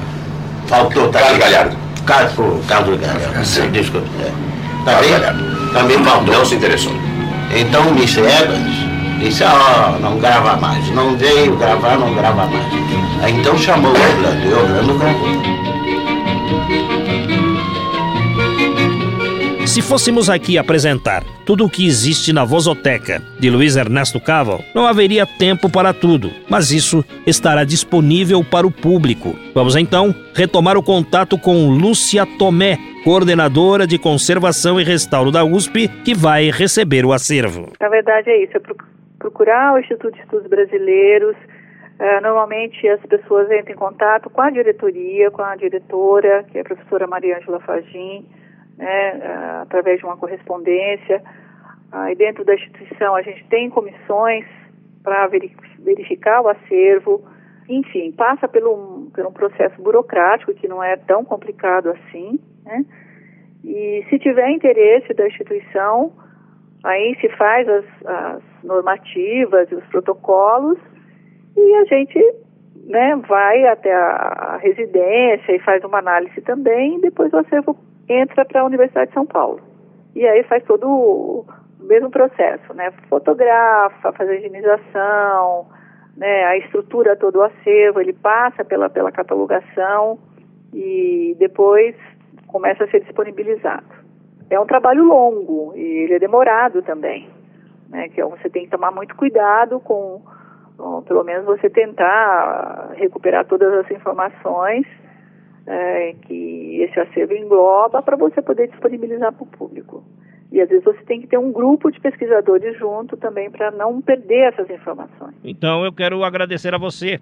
Faltou, 0.67 1.09
tá 1.09 1.19
Carlos. 1.19 1.39
Galhardo. 1.39 1.77
Carlos, 2.05 2.65
Carlos 2.67 2.99
Galhardo. 2.99 3.45
Sim. 3.45 3.69
Desculpa. 3.71 4.07
É. 4.21 4.31
Também, 4.85 5.11
Galhardo. 5.11 5.43
também 5.73 6.03
faltou. 6.03 6.33
Não 6.33 6.45
se 6.45 6.55
interessou. 6.55 6.93
Então 7.55 7.87
o 7.87 7.89
Mr. 7.89 8.21
Evans 8.21 8.73
disse, 9.19 9.43
ó, 9.43 9.99
não 9.99 10.17
grava 10.17 10.55
mais. 10.57 10.89
Não 10.89 11.15
veio 11.17 11.55
gravar, 11.57 11.97
não 11.97 12.13
grava 12.15 12.45
mais. 12.45 12.65
Aí 13.21 13.33
então 13.33 13.57
chamou 13.57 13.91
o 13.91 13.95
Orlando, 13.95 14.45
e 14.45 14.53
o 14.53 14.59
Orlando 14.59 14.93
gravou. 14.97 15.29
Se 19.73 19.81
fôssemos 19.81 20.29
aqui 20.29 20.55
apresentar 20.59 21.23
tudo 21.47 21.65
o 21.65 21.69
que 21.69 21.83
existe 21.87 22.31
na 22.31 22.45
Vozoteca 22.45 23.19
de 23.39 23.49
Luiz 23.49 23.75
Ernesto 23.75 24.19
Caval, 24.21 24.59
não 24.75 24.85
haveria 24.85 25.25
tempo 25.25 25.67
para 25.67 25.91
tudo, 25.91 26.29
mas 26.47 26.69
isso 26.71 27.03
estará 27.25 27.63
disponível 27.63 28.43
para 28.43 28.67
o 28.67 28.71
público. 28.71 29.33
Vamos 29.55 29.75
então 29.75 30.13
retomar 30.35 30.77
o 30.77 30.83
contato 30.83 31.39
com 31.39 31.69
Lúcia 31.71 32.23
Tomé, 32.37 32.77
coordenadora 33.03 33.87
de 33.87 33.97
conservação 33.97 34.79
e 34.79 34.83
restauro 34.83 35.31
da 35.31 35.43
USP, 35.43 35.87
que 36.05 36.13
vai 36.13 36.51
receber 36.51 37.03
o 37.03 37.11
acervo. 37.11 37.73
Na 37.81 37.89
verdade 37.89 38.29
é 38.29 38.43
isso, 38.43 38.55
é 38.55 38.59
pro- 38.59 38.77
procurar 39.17 39.73
o 39.73 39.79
Instituto 39.79 40.13
de 40.13 40.21
Estudos 40.21 40.47
Brasileiros. 40.47 41.35
Eh, 41.99 42.21
normalmente 42.21 42.87
as 42.87 43.01
pessoas 43.07 43.47
entram 43.51 43.73
em 43.73 43.77
contato 43.77 44.29
com 44.29 44.39
a 44.41 44.51
diretoria, 44.51 45.31
com 45.31 45.41
a 45.41 45.55
diretora, 45.55 46.45
que 46.51 46.59
é 46.59 46.61
a 46.61 46.63
professora 46.63 47.07
Maria 47.07 47.37
Ângela 47.39 47.59
Fagin, 47.61 48.23
né, 48.77 49.19
eh, 49.19 49.59
através 49.61 49.99
de 49.99 50.05
uma 50.05 50.17
correspondência. 50.17 51.21
Ah, 51.91 52.11
e 52.11 52.15
dentro 52.15 52.43
da 52.43 52.55
instituição 52.55 53.15
a 53.15 53.21
gente 53.21 53.43
tem 53.45 53.69
comissões 53.69 54.45
para 55.03 55.27
verificar 55.79 56.41
o 56.41 56.49
acervo. 56.49 57.23
Enfim, 57.69 58.11
passa 58.11 58.47
pelo, 58.47 59.11
por 59.13 59.25
um 59.25 59.31
processo 59.31 59.81
burocrático 59.81 60.53
que 60.53 60.67
não 60.67 60.83
é 60.83 60.97
tão 60.97 61.23
complicado 61.23 61.89
assim. 61.89 62.39
Né? 62.65 62.85
E 63.63 64.05
se 64.09 64.19
tiver 64.19 64.49
interesse 64.49 65.13
da 65.13 65.27
instituição, 65.27 66.11
Aí 66.83 67.17
se 67.21 67.29
faz 67.29 67.67
as, 67.67 67.85
as 68.05 68.41
normativas 68.61 69.71
e 69.71 69.75
os 69.75 69.85
protocolos 69.85 70.77
e 71.55 71.75
a 71.75 71.85
gente 71.85 72.19
né, 72.87 73.15
vai 73.27 73.65
até 73.67 73.93
a 73.93 74.59
residência 74.61 75.55
e 75.55 75.59
faz 75.59 75.81
uma 75.85 75.99
análise 75.99 76.41
também 76.41 76.97
e 76.97 77.01
depois 77.01 77.31
o 77.31 77.37
acervo 77.37 77.77
entra 78.07 78.45
para 78.45 78.61
a 78.61 78.65
Universidade 78.65 79.07
de 79.07 79.13
São 79.13 79.25
Paulo. 79.25 79.61
E 80.15 80.25
aí 80.27 80.43
faz 80.43 80.63
todo 80.63 80.87
o 80.87 81.45
mesmo 81.79 82.09
processo, 82.09 82.73
né? 82.73 82.91
Fotografa, 83.09 84.11
faz 84.11 84.29
a 84.29 84.35
higienização, 84.35 85.67
né? 86.15 86.45
a 86.45 86.57
estrutura 86.57 87.15
todo 87.15 87.37
o 87.37 87.43
acervo, 87.43 87.99
ele 87.99 88.13
passa 88.13 88.63
pela, 88.63 88.89
pela 88.89 89.11
catalogação 89.11 90.19
e 90.73 91.35
depois 91.39 91.95
começa 92.47 92.83
a 92.83 92.87
ser 92.87 93.01
disponibilizado 93.01 94.03
é 94.53 94.59
um 94.59 94.65
trabalho 94.65 95.03
longo 95.03 95.73
e 95.75 95.81
ele 95.81 96.13
é 96.13 96.19
demorado 96.19 96.81
também, 96.81 97.29
né? 97.89 98.09
Que 98.09 98.23
você 98.23 98.49
tem 98.49 98.65
que 98.65 98.71
tomar 98.71 98.91
muito 98.91 99.15
cuidado 99.15 99.79
com, 99.79 100.21
com 100.77 101.01
pelo 101.03 101.23
menos 101.23 101.45
você 101.45 101.69
tentar 101.69 102.91
recuperar 102.93 103.45
todas 103.45 103.73
as 103.73 103.91
informações 103.91 104.85
é, 105.67 106.13
que 106.27 106.81
esse 106.81 106.99
acervo 106.99 107.33
engloba 107.33 108.01
para 108.01 108.17
você 108.17 108.41
poder 108.41 108.67
disponibilizar 108.67 109.31
para 109.33 109.43
o 109.43 109.47
público. 109.47 110.03
E 110.51 110.61
às 110.61 110.69
vezes 110.69 110.83
você 110.83 111.01
tem 111.05 111.21
que 111.21 111.27
ter 111.27 111.37
um 111.37 111.51
grupo 111.51 111.89
de 111.91 111.99
pesquisadores 111.99 112.77
junto 112.77 113.17
também 113.17 113.49
para 113.49 113.71
não 113.71 114.01
perder 114.01 114.53
essas 114.53 114.69
informações. 114.69 115.35
Então 115.43 115.83
eu 115.83 115.91
quero 115.91 116.23
agradecer 116.23 116.73
a 116.75 116.77
você, 116.77 117.19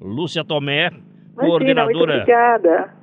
Lúcia 0.00 0.44
Tomé, 0.44 0.88
Imagina, 0.88 1.04
muito 1.36 1.48
coordenadora. 1.48 2.14
obrigada. 2.14 3.01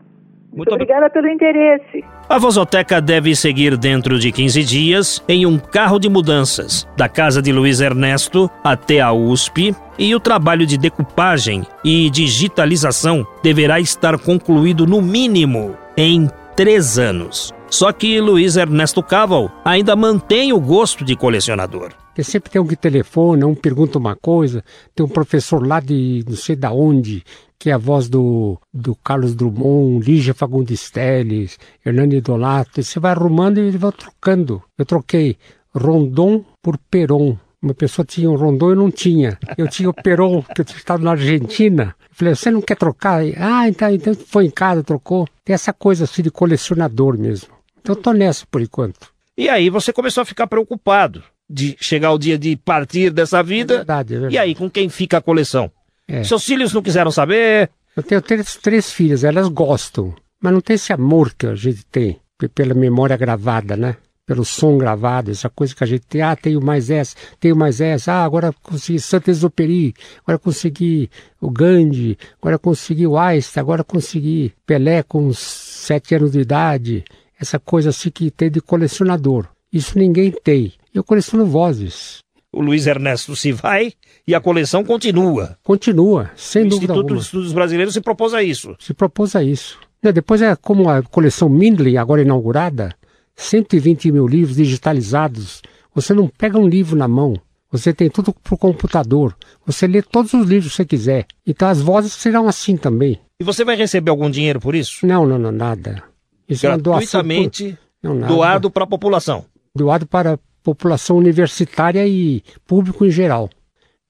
Muito, 0.52 0.58
Muito 0.58 0.74
obri- 0.74 0.84
obrigada 0.84 1.10
pelo 1.12 1.28
interesse. 1.30 2.04
A 2.28 2.38
Vozoteca 2.38 3.00
deve 3.00 3.36
seguir 3.36 3.78
dentro 3.78 4.20
de 4.20 4.32
15 4.32 4.64
dias 4.64 5.24
em 5.28 5.46
um 5.46 5.58
carro 5.58 6.00
de 6.00 6.10
mudanças, 6.10 6.88
da 6.98 7.08
casa 7.08 7.42
de 7.42 7.52
Luiz 7.52 7.80
Ernesto 7.82 8.50
até 8.64 9.00
a 9.00 9.12
USP, 9.14 9.76
e 9.98 10.16
o 10.16 10.20
trabalho 10.20 10.66
de 10.66 10.78
decupagem 10.78 11.64
e 11.84 12.10
digitalização 12.10 13.26
deverá 13.44 13.80
estar 13.80 14.18
concluído 14.18 14.86
no 14.88 15.02
mínimo 15.02 15.76
em 15.96 16.28
três 16.56 16.98
anos. 16.98 17.54
Só 17.70 17.92
que 17.92 18.20
Luiz 18.20 18.58
Ernesto 18.58 19.04
Caval 19.04 19.52
ainda 19.64 19.96
mantém 19.96 20.52
o 20.52 20.60
gosto 20.60 21.06
de 21.06 21.16
colecionador. 21.16 21.90
Porque 22.08 22.24
sempre 22.24 22.50
tem 22.50 22.60
um 22.60 22.66
que 22.66 22.76
telefona, 22.76 23.46
um 23.46 23.54
pergunta 23.54 24.00
uma 24.00 24.16
coisa, 24.16 24.64
tem 24.96 25.06
um 25.06 25.10
professor 25.10 25.66
lá 25.66 25.80
de 25.80 26.24
não 26.28 26.36
sei 26.36 26.56
da 26.56 26.72
onde, 26.72 27.24
que 27.60 27.70
é 27.70 27.74
a 27.74 27.78
voz 27.78 28.08
do, 28.08 28.58
do 28.74 28.96
Carlos 28.96 29.36
Drummond, 29.36 30.06
Lígia 30.10 30.34
Fagundes 30.34 30.90
Telles, 30.90 31.60
Hernani 31.86 32.22
Donato, 32.22 32.80
e 32.80 32.84
você 32.84 33.00
vai 33.00 33.12
arrumando 33.12 33.58
e 33.58 33.68
ele 33.68 33.78
vai 33.78 33.92
trocando. 33.92 34.64
Eu 34.78 34.86
troquei 34.86 35.38
Rondon 35.76 36.44
por 36.62 36.78
Peron. 36.78 37.38
Uma 37.62 37.74
pessoa 37.74 38.06
tinha 38.06 38.30
um 38.32 38.36
Rondon 38.38 38.70
e 38.70 38.72
eu 38.72 38.76
não 38.78 38.90
tinha. 38.90 39.38
Eu 39.58 39.68
tinha 39.68 39.90
o 39.90 39.94
Peron, 39.94 40.42
que 40.42 40.62
eu 40.62 40.66
tinha 40.66 40.78
estado 40.78 41.04
na 41.04 41.12
Argentina. 41.12 41.94
Eu 42.10 42.16
falei, 42.16 42.34
você 42.36 42.50
não 42.50 42.62
quer 42.62 42.78
trocar? 42.78 43.22
Ah, 43.38 43.68
então, 43.68 43.92
então 43.94 44.16
foi 44.16 44.46
em 44.46 44.50
casa, 44.50 44.82
trocou. 44.82 45.28
Tem 45.44 45.54
essa 45.54 45.74
coisa 45.74 46.06
assim 46.06 46.22
de 46.24 46.32
colecionador 46.32 47.18
mesmo. 47.18 47.50
Então 47.82 47.94
tô 47.96 48.14
nessa 48.14 48.46
por 48.50 48.62
enquanto. 48.62 49.10
E 49.38 49.50
aí 49.50 49.70
você 49.70 49.92
começou 49.92 50.22
a 50.22 50.26
ficar 50.26 50.48
preocupado 50.48 51.22
de 51.50 51.76
chegar 51.82 52.12
o 52.14 52.18
dia 52.18 52.38
de 52.38 52.56
partir 52.56 53.10
dessa 53.10 53.40
É 53.40 53.44
vida. 53.44 53.78
verdade, 53.78 54.14
é 54.14 54.20
verdade. 54.20 54.36
E 54.36 54.38
aí, 54.38 54.56
com 54.56 54.70
quem 54.70 54.88
fica 54.88 55.18
a 55.18 55.22
coleção? 55.22 55.70
É. 56.10 56.24
Seus 56.24 56.44
filhos 56.44 56.74
não 56.74 56.82
quiseram 56.82 57.12
saber? 57.12 57.70
Eu 57.96 58.04
tenho 58.04 58.22
três, 58.22 58.56
três 58.56 58.92
filhas, 58.92 59.24
elas 59.24 59.48
gostam, 59.48 60.14
mas 60.42 60.54
não 60.54 60.62
tem 60.62 60.76
esse 60.76 60.92
amor 60.92 61.34
que 61.38 61.46
a 61.46 61.56
gente 61.56 61.86
tem 61.86 62.20
pe- 62.38 62.48
pela 62.50 62.74
memória 62.74 63.16
gravada, 63.18 63.76
né? 63.78 63.96
Pelo 64.26 64.46
som 64.46 64.78
gravado, 64.78 65.32
essa 65.32 65.50
coisa 65.50 65.74
que 65.76 65.84
a 65.84 65.88
gente 65.88 66.06
tem. 66.08 66.22
Ah, 66.22 66.36
tenho 66.36 66.62
mais 66.62 66.90
essa, 66.92 67.16
tenho 67.40 67.56
mais 67.56 67.82
essa. 67.82 68.14
Ah, 68.14 68.24
agora 68.24 68.54
consegui 68.62 69.00
Saint-Exupéry, 69.00 69.94
agora 70.24 70.38
consegui 70.38 71.10
o 71.42 71.50
Gandhi, 71.50 72.16
agora 72.40 72.60
consegui 72.60 73.08
o 73.08 73.18
Einstein, 73.18 73.62
agora 73.62 73.84
consegui 73.84 74.54
Pelé 74.68 75.02
com 75.04 75.34
sete 75.34 76.14
anos 76.16 76.32
de 76.32 76.40
idade. 76.42 77.04
Essa 77.42 77.58
coisa 77.60 77.90
assim 77.90 78.12
que 78.12 78.30
tem 78.30 78.52
de 78.52 78.62
colecionador. 78.62 79.48
Isso 79.74 79.98
ninguém 79.98 80.32
tem. 80.32 80.74
Eu 80.94 81.04
coleciono 81.04 81.46
vozes. 81.46 82.20
O 82.52 82.62
Luiz 82.62 82.88
Ernesto 82.88 83.36
se 83.36 83.52
vai 83.52 83.94
e 84.28 84.34
a 84.34 84.42
coleção 84.42 84.84
continua. 84.84 85.58
Continua, 85.64 86.32
sem 86.36 86.64
o 86.66 86.70
dúvida 86.70 86.94
Instituto 86.94 87.00
alguma. 87.02 87.18
de 87.20 87.24
Estudos 87.26 87.54
Brasileiros 87.54 87.94
se 87.94 88.02
propôs 88.02 88.34
a 88.34 88.42
isso. 88.42 88.76
se 88.80 88.94
propôs 88.94 89.36
a 89.36 89.44
isso. 89.44 89.80
Né, 90.02 90.12
Depois 90.12 90.42
é 90.42 90.56
como 90.56 90.90
a 90.90 91.04
coleção 91.04 91.48
Mindlin, 91.50 91.98
agora 91.98 92.22
inaugurada, 92.22 92.96
120 93.36 94.12
mil 94.12 94.28
livros 94.28 94.56
digitalizados. 94.56 95.62
Você 95.94 96.14
não 96.14 96.28
pega 96.28 96.58
um 96.58 96.68
livro 96.68 96.96
na 96.98 97.08
mão, 97.08 97.36
você 97.72 97.94
tem 97.94 98.10
tudo 98.10 98.34
pro 98.34 98.58
computador. 98.58 99.36
Você 99.66 99.86
lê 99.88 100.02
todos 100.02 100.34
os 100.34 100.48
livros 100.48 100.72
que 100.72 100.78
você 100.78 100.86
quiser. 100.86 101.26
Então 101.46 101.68
as 101.68 101.82
vozes 101.82 102.14
serão 102.14 102.48
assim 102.48 102.76
também. 102.78 103.20
E 103.40 103.44
você 103.44 103.64
vai 103.64 103.76
receber 103.76 104.10
algum 104.10 104.30
dinheiro 104.30 104.60
por 104.60 104.74
isso? 104.76 105.06
Não, 105.06 105.26
não, 105.26 105.38
não, 105.38 105.52
nada. 105.52 106.04
Isso 106.48 106.66
é 106.66 106.70
uma 106.70 106.78
doação 106.78 107.22
Gratuitamente 107.22 107.78
por- 108.02 108.10
não, 108.10 108.16
nada. 108.16 108.34
doado 108.34 108.72
para 108.72 108.84
a 108.86 108.88
população. 108.88 109.46
doado 109.76 110.08
para 110.08 110.40
população 110.64 111.18
universitária 111.18 112.08
e 112.08 112.44
público 112.66 113.06
em 113.06 113.12
geral. 113.12 113.50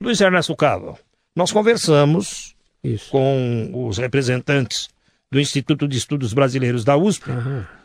Luiz 0.02 0.20
Ernesto 0.22 0.56
Cava, 0.56 0.98
nós 1.36 1.52
conversamos 1.52 2.56
Isso. 2.84 3.10
com 3.12 3.72
os 3.88 3.98
representantes 3.98 4.90
do 5.32 5.40
Instituto 5.40 5.88
de 5.88 5.98
Estudos 5.98 6.34
Brasileiros 6.34 6.84
da 6.84 6.98
USP 6.98 7.26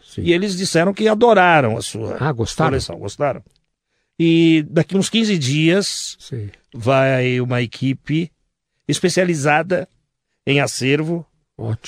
sim. 0.03 0.23
e 0.23 0.33
eles 0.33 0.57
disseram 0.57 0.95
que 0.95 1.07
adoraram 1.09 1.77
a 1.77 1.83
sua 1.83 2.17
Ah, 2.21 2.33
gostaram? 2.33 2.71
coleção. 2.71 2.99
Gostaram? 2.99 3.43
E 4.19 4.65
daqui 4.71 4.97
uns 4.97 5.11
15 5.11 5.37
dias 5.37 6.17
Sim. 6.21 6.49
vai 6.73 7.41
uma 7.41 7.61
equipe 7.61 8.31
especializada 8.87 9.89
em 10.47 10.61
acervo 10.61 11.27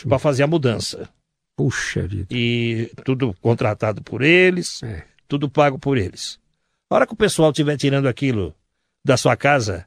para 0.08 0.18
fazer 0.18 0.42
a 0.42 0.46
mudança. 0.46 1.08
Puxa 1.56 2.06
vida. 2.06 2.26
E 2.30 2.90
tudo 3.04 3.34
contratado 3.40 4.02
por 4.02 4.22
eles, 4.22 4.82
É. 4.82 5.04
tudo 5.28 5.48
pago 5.48 5.78
por 5.78 5.96
eles. 5.96 6.38
A 6.88 6.94
hora 6.94 7.06
que 7.06 7.14
o 7.14 7.16
pessoal 7.16 7.50
estiver 7.50 7.76
tirando 7.76 8.06
aquilo 8.06 8.54
da 9.04 9.16
sua 9.16 9.36
casa, 9.36 9.86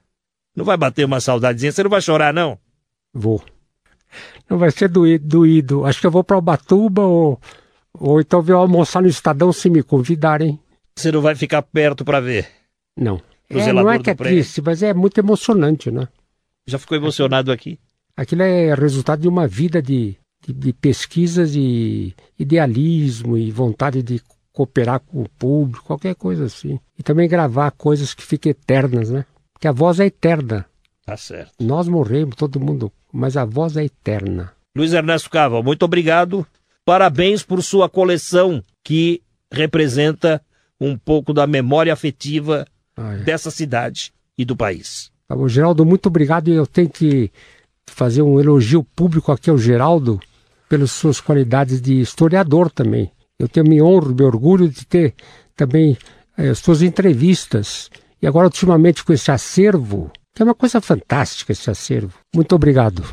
não 0.55 0.65
vai 0.65 0.75
bater 0.75 1.05
uma 1.05 1.21
saudadezinha, 1.21 1.71
você 1.71 1.83
não 1.83 1.89
vai 1.89 2.01
chorar, 2.01 2.33
não? 2.33 2.59
Vou. 3.13 3.43
Não 4.49 4.57
vai 4.57 4.71
ser 4.71 4.89
doído. 4.89 5.25
doído. 5.25 5.85
Acho 5.85 6.01
que 6.01 6.07
eu 6.07 6.11
vou 6.11 6.23
para 6.23 6.37
Ubatuba 6.37 7.03
ou, 7.03 7.39
ou 7.93 8.19
então 8.19 8.41
vou 8.41 8.55
almoçar 8.57 9.01
no 9.01 9.07
Estadão 9.07 9.53
se 9.53 9.69
me 9.69 9.81
convidarem. 9.81 10.59
Você 10.97 11.11
não 11.11 11.21
vai 11.21 11.35
ficar 11.35 11.61
perto 11.61 12.03
para 12.03 12.19
ver. 12.19 12.47
Não. 12.97 13.21
É, 13.49 13.73
não 13.73 13.89
é 13.89 13.97
que 13.97 14.09
é 14.09 14.15
triste, 14.15 14.61
mas 14.61 14.83
é 14.83 14.93
muito 14.93 15.17
emocionante, 15.17 15.89
né? 15.89 16.07
Já 16.67 16.77
ficou 16.77 16.97
emocionado 16.97 17.51
aqui? 17.51 17.79
Aquilo 18.15 18.43
é 18.43 18.75
resultado 18.75 19.21
de 19.21 19.27
uma 19.27 19.47
vida 19.47 19.81
de, 19.81 20.17
de, 20.45 20.53
de 20.53 20.73
pesquisas 20.73 21.55
e 21.55 22.13
idealismo 22.37 23.37
e 23.37 23.49
vontade 23.49 24.03
de 24.03 24.21
cooperar 24.53 24.99
com 24.99 25.21
o 25.21 25.29
público, 25.29 25.85
qualquer 25.85 26.15
coisa 26.15 26.45
assim. 26.45 26.79
E 26.97 27.03
também 27.03 27.27
gravar 27.29 27.71
coisas 27.71 28.13
que 28.13 28.23
fiquem 28.23 28.51
eternas, 28.51 29.09
né? 29.09 29.25
Porque 29.53 29.67
a 29.67 29.71
voz 29.71 29.99
é 29.99 30.05
eterna. 30.05 30.65
Tá 31.05 31.17
certo. 31.17 31.51
Nós 31.59 31.87
morremos, 31.87 32.35
todo 32.35 32.59
mundo, 32.59 32.91
mas 33.11 33.35
a 33.35 33.45
voz 33.45 33.75
é 33.77 33.83
eterna. 33.85 34.51
Luiz 34.75 34.93
Ernesto 34.93 35.29
Cava, 35.29 35.61
muito 35.63 35.83
obrigado. 35.83 36.45
Parabéns 36.85 37.43
por 37.43 37.61
sua 37.63 37.89
coleção 37.89 38.63
que 38.83 39.21
representa 39.51 40.41
um 40.79 40.97
pouco 40.97 41.33
da 41.33 41.45
memória 41.45 41.91
afetiva 41.91 42.65
Ah, 42.95 43.13
é. 43.15 43.17
dessa 43.17 43.51
cidade 43.51 44.13
e 44.37 44.45
do 44.45 44.55
país. 44.55 45.11
Tá 45.27 45.35
Geraldo, 45.47 45.85
muito 45.85 46.07
obrigado. 46.07 46.47
E 46.49 46.53
eu 46.53 46.65
tenho 46.65 46.89
que 46.89 47.31
fazer 47.87 48.21
um 48.21 48.39
elogio 48.39 48.83
público 48.83 49.31
aqui 49.31 49.49
ao 49.49 49.57
Geraldo 49.57 50.19
pelas 50.67 50.91
suas 50.91 51.19
qualidades 51.19 51.81
de 51.81 51.99
historiador 51.99 52.71
também. 52.71 53.11
Eu 53.39 53.47
tenho 53.47 53.65
me 53.65 53.81
honro, 53.81 54.13
me 54.13 54.23
orgulho 54.23 54.67
de 54.67 54.85
ter 54.85 55.15
também 55.55 55.97
eh, 56.37 56.53
suas 56.53 56.81
entrevistas. 56.81 57.89
E 58.21 58.27
agora, 58.27 58.47
ultimamente, 58.47 59.01
com 59.03 59.13
esse 59.13 59.31
acervo, 59.31 60.11
que 60.35 60.41
é 60.41 60.45
uma 60.45 60.53
coisa 60.53 60.81
fantástica 60.81 61.53
esse 61.53 61.69
acervo. 61.69 62.19
Muito 62.35 62.53
obrigado. 62.53 63.03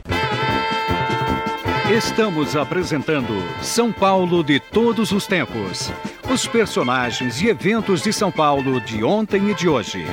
Estamos 1.88 2.56
apresentando 2.56 3.32
São 3.62 3.92
Paulo 3.92 4.42
de 4.42 4.58
todos 4.58 5.12
os 5.12 5.28
tempos. 5.28 5.92
Os 6.28 6.48
personagens 6.48 7.40
e 7.40 7.46
eventos 7.46 8.02
de 8.02 8.12
São 8.12 8.32
Paulo 8.32 8.80
de 8.80 9.04
ontem 9.04 9.50
e 9.50 9.54
de 9.54 9.68
hoje. 9.68 10.04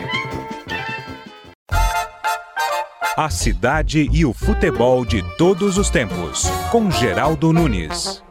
A 3.17 3.29
cidade 3.31 4.07
e 4.11 4.25
o 4.25 4.33
futebol 4.33 5.03
de 5.03 5.23
todos 5.37 5.79
os 5.79 5.89
tempos, 5.89 6.47
com 6.71 6.91
Geraldo 6.91 7.51
Nunes. 7.51 8.23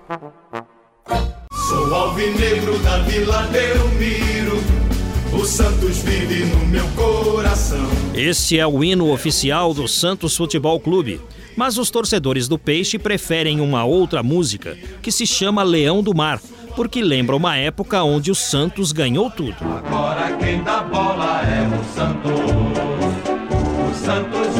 Sou 1.73 1.95
alvinegro 1.95 2.79
da 2.81 2.99
Vila 2.99 3.49
Belmiro, 3.50 4.62
o 5.33 5.43
Santos 5.43 6.02
vive 6.02 6.45
no 6.45 6.67
meu 6.67 6.87
coração. 6.88 7.88
Este 8.14 8.59
é 8.59 8.67
o 8.67 8.85
hino 8.85 9.11
oficial 9.11 9.73
do 9.73 9.88
Santos 9.88 10.37
Futebol 10.37 10.79
Clube. 10.79 11.19
Mas 11.57 11.79
os 11.79 11.91
torcedores 11.91 12.47
do 12.47 12.59
Peixe 12.59 12.99
preferem 12.99 13.59
uma 13.59 13.87
outra 13.87 14.23
música, 14.23 14.76
que 15.00 15.11
se 15.11 15.26
chama 15.26 15.62
Leão 15.62 16.02
do 16.02 16.14
Mar, 16.14 16.43
porque 16.76 17.00
lembra 17.00 17.35
uma 17.35 17.57
época 17.57 18.02
onde 18.02 18.31
o 18.31 18.35
Santos 18.35 18.93
ganhou 18.93 19.31
tudo. 19.31 19.57
Agora 19.62 20.31
quem 20.37 20.62
dá 20.62 20.83
bola 20.83 21.41
é 21.41 21.67
o 21.75 21.83
Santos. 21.95 22.33
O 23.91 24.05
Santos 24.05 24.52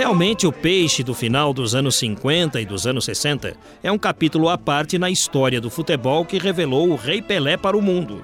Realmente, 0.00 0.46
o 0.46 0.52
Peixe 0.52 1.02
do 1.02 1.12
final 1.12 1.52
dos 1.52 1.74
anos 1.74 1.94
50 1.96 2.58
e 2.58 2.64
dos 2.64 2.86
anos 2.86 3.04
60 3.04 3.54
é 3.82 3.92
um 3.92 3.98
capítulo 3.98 4.48
à 4.48 4.56
parte 4.56 4.96
na 4.96 5.10
história 5.10 5.60
do 5.60 5.68
futebol 5.68 6.24
que 6.24 6.38
revelou 6.38 6.88
o 6.88 6.96
Rei 6.96 7.20
Pelé 7.20 7.58
para 7.58 7.76
o 7.76 7.82
mundo. 7.82 8.22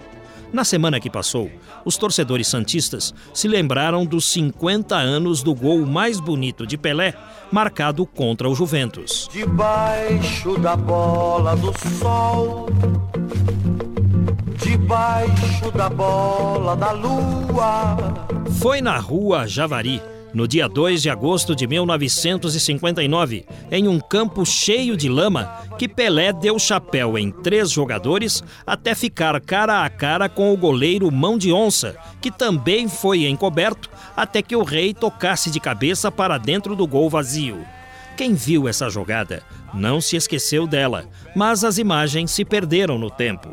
Na 0.50 0.64
semana 0.64 0.98
que 0.98 1.10
passou, 1.10 1.50
os 1.84 1.98
torcedores 1.98 2.48
santistas 2.48 3.12
se 3.34 3.46
lembraram 3.46 4.06
dos 4.06 4.24
50 4.32 4.96
anos 4.96 5.42
do 5.42 5.54
gol 5.54 5.84
mais 5.84 6.18
bonito 6.18 6.66
de 6.66 6.78
Pelé, 6.78 7.12
marcado 7.52 8.06
contra 8.06 8.48
o 8.48 8.54
Juventus. 8.54 9.28
Debaixo 9.30 10.58
da 10.58 10.76
bola 10.76 11.54
do 11.56 11.74
sol, 11.98 12.70
debaixo 14.64 15.70
da 15.72 15.90
bola 15.90 16.74
da 16.74 16.92
lua. 16.92 17.96
Foi 18.62 18.80
na 18.80 18.96
rua 18.96 19.46
Javari, 19.46 20.00
no 20.36 20.46
dia 20.46 20.68
2 20.68 21.00
de 21.00 21.08
agosto 21.08 21.56
de 21.56 21.66
1959, 21.66 23.46
em 23.70 23.88
um 23.88 23.98
campo 23.98 24.44
cheio 24.44 24.94
de 24.94 25.08
lama, 25.08 25.62
que 25.78 25.88
Pelé 25.88 26.30
deu 26.30 26.58
chapéu 26.58 27.16
em 27.16 27.30
três 27.30 27.70
jogadores 27.70 28.44
até 28.66 28.94
ficar 28.94 29.40
cara 29.40 29.82
a 29.82 29.88
cara 29.88 30.28
com 30.28 30.52
o 30.52 30.56
goleiro 30.56 31.10
Mão 31.10 31.38
de 31.38 31.50
Onça, 31.50 31.96
que 32.20 32.30
também 32.30 32.86
foi 32.86 33.24
encoberto 33.24 33.88
até 34.14 34.42
que 34.42 34.54
o 34.54 34.62
rei 34.62 34.92
tocasse 34.92 35.50
de 35.50 35.58
cabeça 35.58 36.12
para 36.12 36.36
dentro 36.36 36.76
do 36.76 36.86
gol 36.86 37.08
vazio. 37.08 37.64
Quem 38.14 38.34
viu 38.34 38.68
essa 38.68 38.90
jogada 38.90 39.42
não 39.72 40.02
se 40.02 40.16
esqueceu 40.16 40.66
dela, 40.66 41.06
mas 41.34 41.64
as 41.64 41.78
imagens 41.78 42.30
se 42.30 42.44
perderam 42.44 42.98
no 42.98 43.10
tempo. 43.10 43.48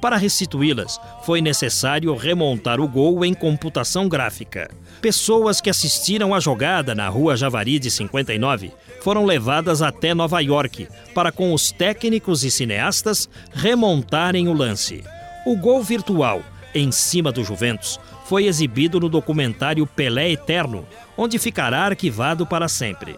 Para 0.00 0.16
restituí-las, 0.16 0.98
foi 1.24 1.42
necessário 1.42 2.14
remontar 2.14 2.80
o 2.80 2.88
gol 2.88 3.22
em 3.24 3.34
computação 3.34 4.08
gráfica. 4.08 4.70
Pessoas 5.00 5.62
que 5.62 5.70
assistiram 5.70 6.34
à 6.34 6.40
jogada 6.40 6.94
na 6.94 7.08
Rua 7.08 7.34
Javari 7.34 7.78
de 7.78 7.90
59 7.90 8.70
foram 9.00 9.24
levadas 9.24 9.80
até 9.80 10.12
Nova 10.12 10.40
York 10.40 10.88
para, 11.14 11.32
com 11.32 11.54
os 11.54 11.72
técnicos 11.72 12.44
e 12.44 12.50
cineastas, 12.50 13.26
remontarem 13.50 14.46
o 14.46 14.52
lance. 14.52 15.02
O 15.46 15.56
gol 15.56 15.82
virtual, 15.82 16.42
em 16.74 16.92
cima 16.92 17.32
do 17.32 17.42
Juventus, 17.42 17.98
foi 18.26 18.44
exibido 18.44 19.00
no 19.00 19.08
documentário 19.08 19.86
Pelé 19.86 20.32
Eterno, 20.32 20.86
onde 21.16 21.38
ficará 21.38 21.86
arquivado 21.86 22.46
para 22.46 22.68
sempre. 22.68 23.16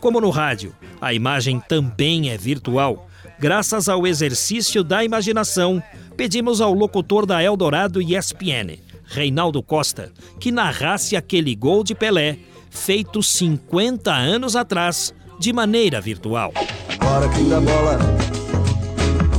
Como 0.00 0.20
no 0.20 0.30
rádio, 0.30 0.74
a 1.00 1.14
imagem 1.14 1.60
também 1.60 2.30
é 2.30 2.36
virtual. 2.36 3.08
Graças 3.38 3.88
ao 3.88 4.04
exercício 4.04 4.82
da 4.82 5.04
imaginação, 5.04 5.80
pedimos 6.16 6.60
ao 6.60 6.74
locutor 6.74 7.24
da 7.24 7.40
Eldorado 7.40 8.02
ESPN, 8.02 8.80
Reinaldo 9.10 9.60
Costa, 9.60 10.12
que 10.38 10.52
narrasse 10.52 11.16
aquele 11.16 11.52
gol 11.56 11.82
de 11.82 11.96
Pelé, 11.96 12.38
feito 12.70 13.20
50 13.20 14.14
anos 14.14 14.54
atrás, 14.54 15.12
de 15.36 15.52
maneira 15.52 16.00
virtual. 16.00 16.52
Agora 17.00 17.28
quem 17.28 17.48
dá 17.48 17.60
bola, 17.60 17.98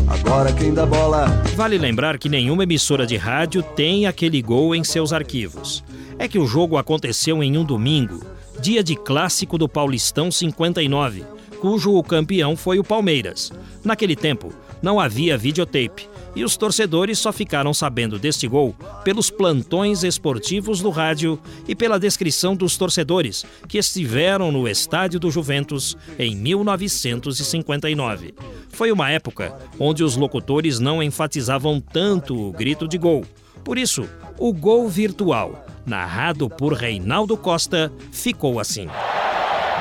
agora 0.10 0.52
quem 0.52 0.74
dá 0.74 0.86
bola. 0.86 1.28
Vale 1.56 1.78
lembrar 1.78 2.18
que 2.18 2.28
nenhuma 2.28 2.64
emissora 2.64 3.08
de 3.08 3.16
rádio 3.16 3.64
tem 3.64 4.06
aquele 4.06 4.42
gol 4.42 4.76
em 4.76 4.84
seus 4.84 5.14
arquivos. 5.14 5.82
É 6.20 6.28
que 6.28 6.38
o 6.38 6.46
jogo 6.46 6.76
aconteceu 6.76 7.42
em 7.42 7.58
um 7.58 7.64
domingo, 7.64 8.20
dia 8.60 8.84
de 8.84 8.98
clássico 8.98 9.58
do 9.58 9.70
Paulistão 9.70 10.30
59, 10.30 11.24
cujo 11.62 12.04
campeão 12.04 12.58
foi 12.58 12.78
o 12.78 12.84
Palmeiras. 12.84 13.54
Naquele 13.86 14.18
tempo, 14.18 14.52
não 14.82 15.00
havia 15.00 15.38
videotape 15.38 16.11
e 16.36 16.44
os 16.44 16.56
torcedores 16.58 17.20
só 17.20 17.32
ficaram 17.32 17.74
sabendo 17.74 18.18
deste 18.20 18.48
gol 18.48 18.76
pelos 19.04 19.30
plantões 19.30 20.04
esportivos 20.04 20.82
do 20.82 20.90
rádio 20.90 21.40
e 21.68 21.76
pela 21.76 22.00
descrição 22.00 22.56
dos 22.56 22.78
torcedores 22.78 23.46
que 23.68 23.78
estiveram 23.78 24.52
no 24.52 24.68
estádio 24.68 25.20
do 25.20 25.32
Juventus 25.32 25.98
em 26.18 26.36
1959. 26.36 28.34
Foi 28.70 28.92
uma 28.92 29.10
época 29.10 29.56
onde 29.80 30.04
os 30.04 30.16
locutores 30.16 30.80
não 30.80 31.02
enfatizavam 31.04 31.80
tanto 31.80 32.36
o 32.36 32.52
grito 32.52 32.88
de 32.88 32.98
gol. 32.98 33.26
Por 33.64 33.78
isso, 33.78 34.10
o 34.38 34.52
gol 34.52 34.90
virtual, 34.90 35.66
narrado 35.86 36.50
por 36.50 36.74
Reinaldo 36.74 37.38
Costa, 37.38 37.92
ficou 38.12 38.60
assim. 38.60 38.88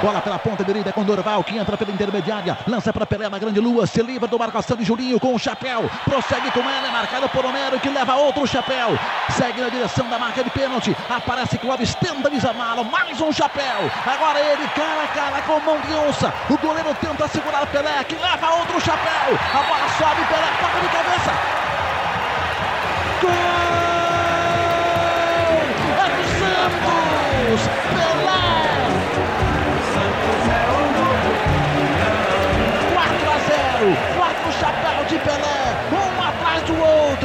Bola 0.03 0.23
pela 0.23 0.39
ponta 0.39 0.65
direita 0.65 0.93
com 0.95 1.05
Dorval, 1.05 1.45
que 1.45 1.59
entra 1.59 1.77
pela 1.77 1.91
intermediária. 1.91 2.57
Lança 2.67 2.91
para 2.91 3.05
Pelé 3.05 3.29
na 3.29 3.39
grande 3.39 3.61
lua. 3.61 3.87
Se 3.87 4.03
livra 4.03 4.27
do 4.27 4.39
marcação 4.39 4.75
de 4.75 4.83
Julinho 4.83 5.21
com 5.21 5.35
o 5.35 5.39
chapéu. 5.39 5.91
Prossegue 6.05 6.51
com 6.53 6.61
ela, 6.61 6.89
é 6.89 6.91
marcado 6.91 7.29
por 7.29 7.45
Homero, 7.45 7.79
que 7.79 7.91
leva 7.91 8.15
outro 8.15 8.47
chapéu. 8.47 8.99
Segue 9.31 9.61
na 9.61 9.69
direção 9.69 10.09
da 10.09 10.19
marca 10.19 10.43
de 10.43 10.49
pênalti. 10.49 10.97
Aparece 11.09 11.59
Clóvis, 11.59 11.95
tenta 11.97 12.31
desamá-lo. 12.31 12.83
Mais 12.87 13.21
um 13.21 13.31
chapéu. 13.31 13.91
Agora 14.07 14.41
ele, 14.41 14.67
cara 14.69 15.03
a 15.05 15.09
cara 15.09 15.43
com 15.43 15.61
mão 15.61 15.79
de 15.81 15.95
onça. 15.95 16.33
O 16.49 16.57
goleiro 16.57 16.95
tenta 16.95 17.29
segurar 17.29 17.67
Pelé, 17.67 18.03
que 18.05 18.15
leva 18.15 18.55
outro 18.55 18.81
chapéu. 18.81 19.39
A 19.53 19.63
bola 19.63 19.89
sobe, 19.99 20.25
Pelé 20.25 20.51
toca 20.61 20.81
de 20.81 20.89
cabeça. 20.89 21.33
Gol! 23.21 23.31
É 25.99 26.09
do 26.17 26.25
Santos! 27.61 27.80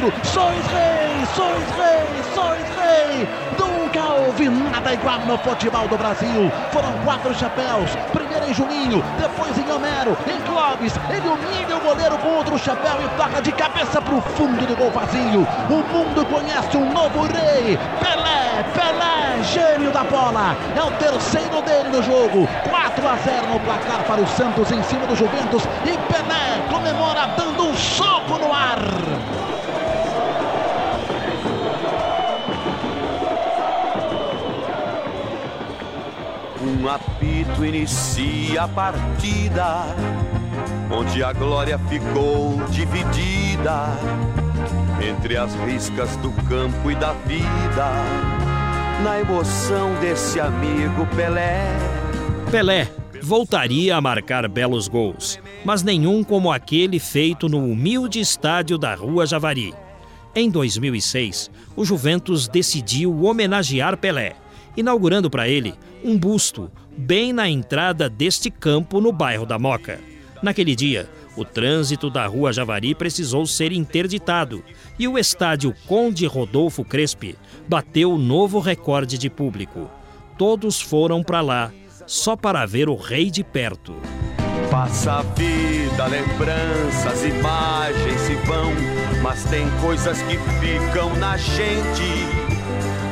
Outro. 0.06 0.24
Sois 0.24 0.66
rei, 0.66 1.26
sois 1.34 1.70
rei, 1.70 2.22
sois 2.34 2.68
rei. 2.76 3.28
Nunca 3.58 4.04
houve 4.14 4.48
nada 4.48 4.94
igual 4.94 5.20
no 5.20 5.38
futebol 5.38 5.88
do 5.88 5.98
Brasil. 5.98 6.50
Foram 6.70 6.92
quatro 7.04 7.34
chapéus. 7.34 7.96
Primeiro 8.12 8.48
em 8.48 8.54
Juninho, 8.54 9.02
depois 9.18 9.56
em 9.58 9.70
Homero, 9.70 10.16
em 10.26 10.40
Clóvis. 10.42 10.94
Ele 11.08 11.28
humilha 11.28 11.76
o 11.76 11.80
goleiro 11.80 12.18
com 12.18 12.28
outro 12.28 12.58
chapéu 12.58 13.02
e 13.02 13.08
toca 13.16 13.42
de 13.42 13.52
cabeça 13.52 14.00
pro 14.00 14.20
fundo 14.20 14.66
do 14.66 14.76
gol 14.76 14.90
vazio. 14.90 15.46
O 15.68 15.92
mundo 15.92 16.24
conhece 16.26 16.76
um 16.76 16.92
novo 16.92 17.22
rei. 17.22 17.78
Pelé, 18.00 18.64
Pelé, 18.74 19.42
gênio 19.42 19.90
da 19.90 20.04
bola. 20.04 20.56
É 20.74 20.82
o 20.82 20.90
terceiro 20.92 21.62
dele 21.62 21.88
no 21.90 22.02
jogo. 22.02 22.48
4 22.68 23.08
a 23.08 23.16
0 23.16 23.46
no 23.48 23.60
placar 23.60 24.04
para 24.04 24.20
o 24.20 24.26
Santos 24.26 24.70
em 24.70 24.82
cima 24.84 25.06
do 25.06 25.16
Juventus. 25.16 25.62
E 25.84 25.96
Pelé 26.12 26.62
comemora 26.70 27.26
dando 27.36 27.68
um 27.68 27.74
soco 27.74 28.38
no 28.38 28.52
ar. 28.52 29.45
Um 36.66 36.88
apito 36.88 37.64
inicia 37.64 38.62
a 38.62 38.68
partida, 38.68 39.86
onde 40.90 41.22
a 41.22 41.32
glória 41.32 41.78
ficou 41.78 42.60
dividida 42.70 43.96
entre 45.00 45.36
as 45.36 45.54
riscas 45.64 46.16
do 46.16 46.32
campo 46.48 46.90
e 46.90 46.96
da 46.96 47.12
vida. 47.12 47.92
na 49.04 49.20
emoção 49.20 49.94
desse 50.00 50.40
amigo 50.40 51.06
Pelé. 51.14 51.68
Pelé 52.50 52.88
voltaria 53.22 53.94
a 53.94 54.00
marcar 54.00 54.48
belos 54.48 54.88
gols, 54.88 55.38
mas 55.64 55.84
nenhum 55.84 56.24
como 56.24 56.50
aquele 56.50 56.98
feito 56.98 57.48
no 57.48 57.58
humilde 57.58 58.18
estádio 58.18 58.76
da 58.76 58.92
Rua 58.92 59.24
Javari. 59.24 59.72
Em 60.34 60.50
2006, 60.50 61.48
o 61.76 61.84
Juventus 61.84 62.48
decidiu 62.48 63.24
homenagear 63.24 63.96
Pelé, 63.96 64.34
inaugurando 64.76 65.30
para 65.30 65.48
ele 65.48 65.74
um 66.06 66.16
busto 66.16 66.70
bem 66.96 67.32
na 67.32 67.48
entrada 67.48 68.08
deste 68.08 68.48
campo 68.48 69.00
no 69.00 69.10
bairro 69.10 69.44
da 69.44 69.58
Moca. 69.58 69.98
Naquele 70.40 70.76
dia, 70.76 71.10
o 71.36 71.44
trânsito 71.44 72.08
da 72.08 72.24
Rua 72.26 72.52
Javari 72.52 72.94
precisou 72.94 73.44
ser 73.44 73.72
interditado 73.72 74.62
e 74.96 75.08
o 75.08 75.18
estádio 75.18 75.74
Conde 75.84 76.24
Rodolfo 76.24 76.84
Crespi 76.84 77.36
bateu 77.68 78.16
novo 78.16 78.60
recorde 78.60 79.18
de 79.18 79.28
público. 79.28 79.90
Todos 80.38 80.80
foram 80.80 81.24
para 81.24 81.40
lá 81.40 81.72
só 82.06 82.36
para 82.36 82.64
ver 82.64 82.88
o 82.88 82.94
rei 82.94 83.28
de 83.28 83.42
perto. 83.42 83.96
Passa 84.70 85.14
a 85.14 85.22
vida, 85.22 86.06
lembranças, 86.06 87.24
imagens 87.24 88.20
se 88.20 88.34
vão, 88.46 88.72
mas 89.22 89.42
tem 89.44 89.68
coisas 89.80 90.22
que 90.22 90.38
ficam 90.60 91.16
na 91.16 91.36
gente. 91.36 92.35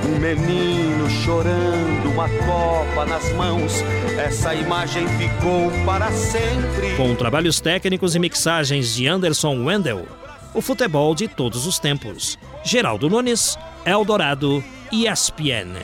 Um 0.06 0.18
menino 0.18 1.08
chorando, 1.08 2.10
uma 2.10 2.28
copa 2.28 3.06
nas 3.06 3.32
mãos, 3.32 3.82
essa 4.18 4.54
imagem 4.54 5.06
ficou 5.08 5.70
para 5.86 6.10
sempre. 6.12 6.94
Com 6.96 7.14
trabalhos 7.14 7.60
técnicos 7.60 8.14
e 8.14 8.18
mixagens 8.18 8.94
de 8.94 9.06
Anderson 9.06 9.64
Wendel, 9.64 10.06
o 10.52 10.60
futebol 10.60 11.14
de 11.14 11.26
todos 11.26 11.66
os 11.66 11.78
tempos. 11.78 12.38
Geraldo 12.62 13.08
Nunes, 13.08 13.58
Eldorado 13.84 14.62
e 14.92 15.06
ESPN. 15.06 15.74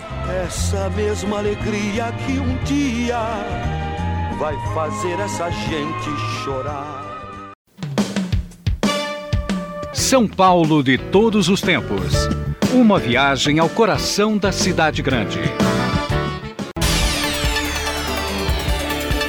Essa 0.44 0.90
mesma 0.90 1.38
alegria 1.38 2.12
que 2.26 2.32
um 2.38 2.56
dia 2.64 3.18
vai 4.38 4.56
fazer 4.74 5.18
essa 5.18 5.50
gente 5.50 6.44
chorar. 6.44 7.10
São 9.92 10.26
Paulo 10.26 10.82
de 10.82 10.98
todos 10.98 11.48
os 11.48 11.60
tempos. 11.60 12.39
Uma 12.72 13.00
viagem 13.00 13.58
ao 13.58 13.68
coração 13.68 14.38
da 14.38 14.52
cidade 14.52 15.02
grande. 15.02 15.40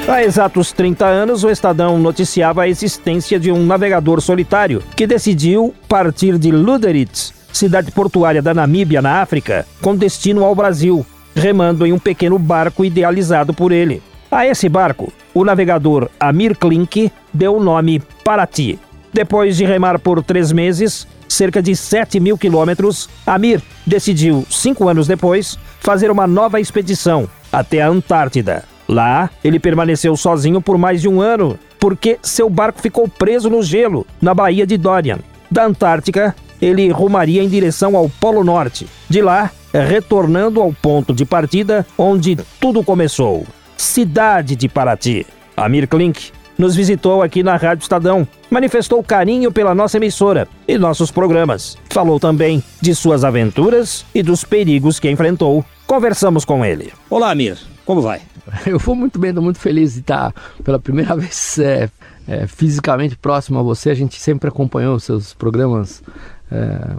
Há 0.08 0.23
exatos 0.23 0.71
30 0.71 1.08
anos, 1.08 1.43
o 1.43 1.49
Estadão 1.49 1.97
noticiava 1.97 2.62
a 2.62 2.69
existência 2.69 3.39
de 3.39 3.51
um 3.51 3.65
navegador 3.65 4.21
solitário 4.21 4.84
que 4.95 5.08
decidiu 5.08 5.73
partir 5.88 6.38
de 6.38 6.51
Luderitz, 6.51 7.34
cidade 7.51 7.91
portuária 7.91 8.43
da 8.43 8.54
Namíbia, 8.54 9.01
na 9.01 9.23
África, 9.23 9.65
com 9.82 9.95
destino 9.95 10.45
ao 10.45 10.54
Brasil, 10.54 11.04
remando 11.36 11.84
em 11.84 11.91
um 11.91 11.99
pequeno 11.99 12.38
barco 12.38 12.86
idealizado 12.86 13.56
por 13.56 13.71
ele. 13.71 14.04
A 14.30 14.45
esse 14.45 14.69
barco, 14.69 15.12
o 15.34 15.43
navegador 15.43 16.10
Amir 16.19 16.56
Klink 16.56 17.12
deu 17.34 17.56
o 17.56 17.63
nome 17.63 18.04
Paraty. 18.23 18.77
Depois 19.12 19.58
de 19.58 19.65
remar 19.65 19.97
por 19.97 20.23
três 20.23 20.51
meses, 20.51 21.08
cerca 21.31 21.61
de 21.61 21.75
7 21.75 22.19
mil 22.19 22.37
quilômetros, 22.37 23.09
Amir 23.25 23.61
decidiu, 23.85 24.45
cinco 24.49 24.87
anos 24.87 25.07
depois, 25.07 25.57
fazer 25.79 26.11
uma 26.11 26.27
nova 26.27 26.59
expedição 26.59 27.27
até 27.51 27.81
a 27.81 27.87
Antártida. 27.87 28.63
Lá, 28.87 29.29
ele 29.43 29.59
permaneceu 29.59 30.15
sozinho 30.17 30.61
por 30.61 30.77
mais 30.77 31.01
de 31.01 31.07
um 31.07 31.21
ano, 31.21 31.57
porque 31.79 32.19
seu 32.21 32.49
barco 32.49 32.81
ficou 32.81 33.07
preso 33.07 33.49
no 33.49 33.63
gelo, 33.63 34.05
na 34.21 34.33
Baía 34.33 34.67
de 34.67 34.77
Dorian. 34.77 35.19
Da 35.49 35.65
Antártica, 35.65 36.35
ele 36.61 36.89
rumaria 36.89 37.41
em 37.41 37.49
direção 37.49 37.95
ao 37.95 38.09
Polo 38.09 38.43
Norte. 38.43 38.87
De 39.09 39.21
lá, 39.21 39.49
retornando 39.73 40.61
ao 40.61 40.73
ponto 40.73 41.13
de 41.13 41.25
partida 41.25 41.85
onde 41.97 42.37
tudo 42.59 42.83
começou. 42.83 43.45
Cidade 43.77 44.55
de 44.55 44.67
Paraty. 44.67 45.25
Amir 45.55 45.87
Klink 45.87 46.31
nos 46.62 46.76
visitou 46.76 47.24
aqui 47.24 47.41
na 47.41 47.56
Rádio 47.56 47.82
Estadão, 47.82 48.28
manifestou 48.47 49.04
carinho 49.04 49.52
pela 49.52 49.74
nossa 49.74 49.97
emissora 49.97 50.47
e 50.67 50.78
nossos 50.78 51.10
programas. 51.10 51.76
Falou 51.89 52.19
também 52.19 52.63
de 52.80 52.93
suas 52.93 53.24
aventuras 53.24 54.06
e 54.13 54.21
dos 54.21 54.43
perigos 54.43 55.00
que 55.00 55.10
enfrentou. 55.10 55.65
Conversamos 55.88 56.45
com 56.45 56.63
ele. 56.63 56.93
Olá, 57.10 57.32
Amir. 57.32 57.58
Como 57.84 58.00
vai? 58.00 58.21
Eu 58.67 58.78
vou 58.78 58.95
muito 58.95 59.17
bem, 59.17 59.32
estou 59.32 59.43
muito 59.43 59.60
feliz 59.60 59.93
de 59.95 60.02
estar 60.02 60.32
pela 60.63 60.78
primeira 60.78 61.15
vez 61.17 61.58
é, 61.58 61.89
é, 62.28 62.45
fisicamente 62.45 63.15
próximo 63.15 63.58
a 63.58 63.63
você. 63.63 63.89
A 63.89 63.95
gente 63.95 64.19
sempre 64.19 64.47
acompanhou 64.47 64.95
os 64.95 65.04
seus 65.04 65.34
programas 65.34 66.04
é, 66.51 66.95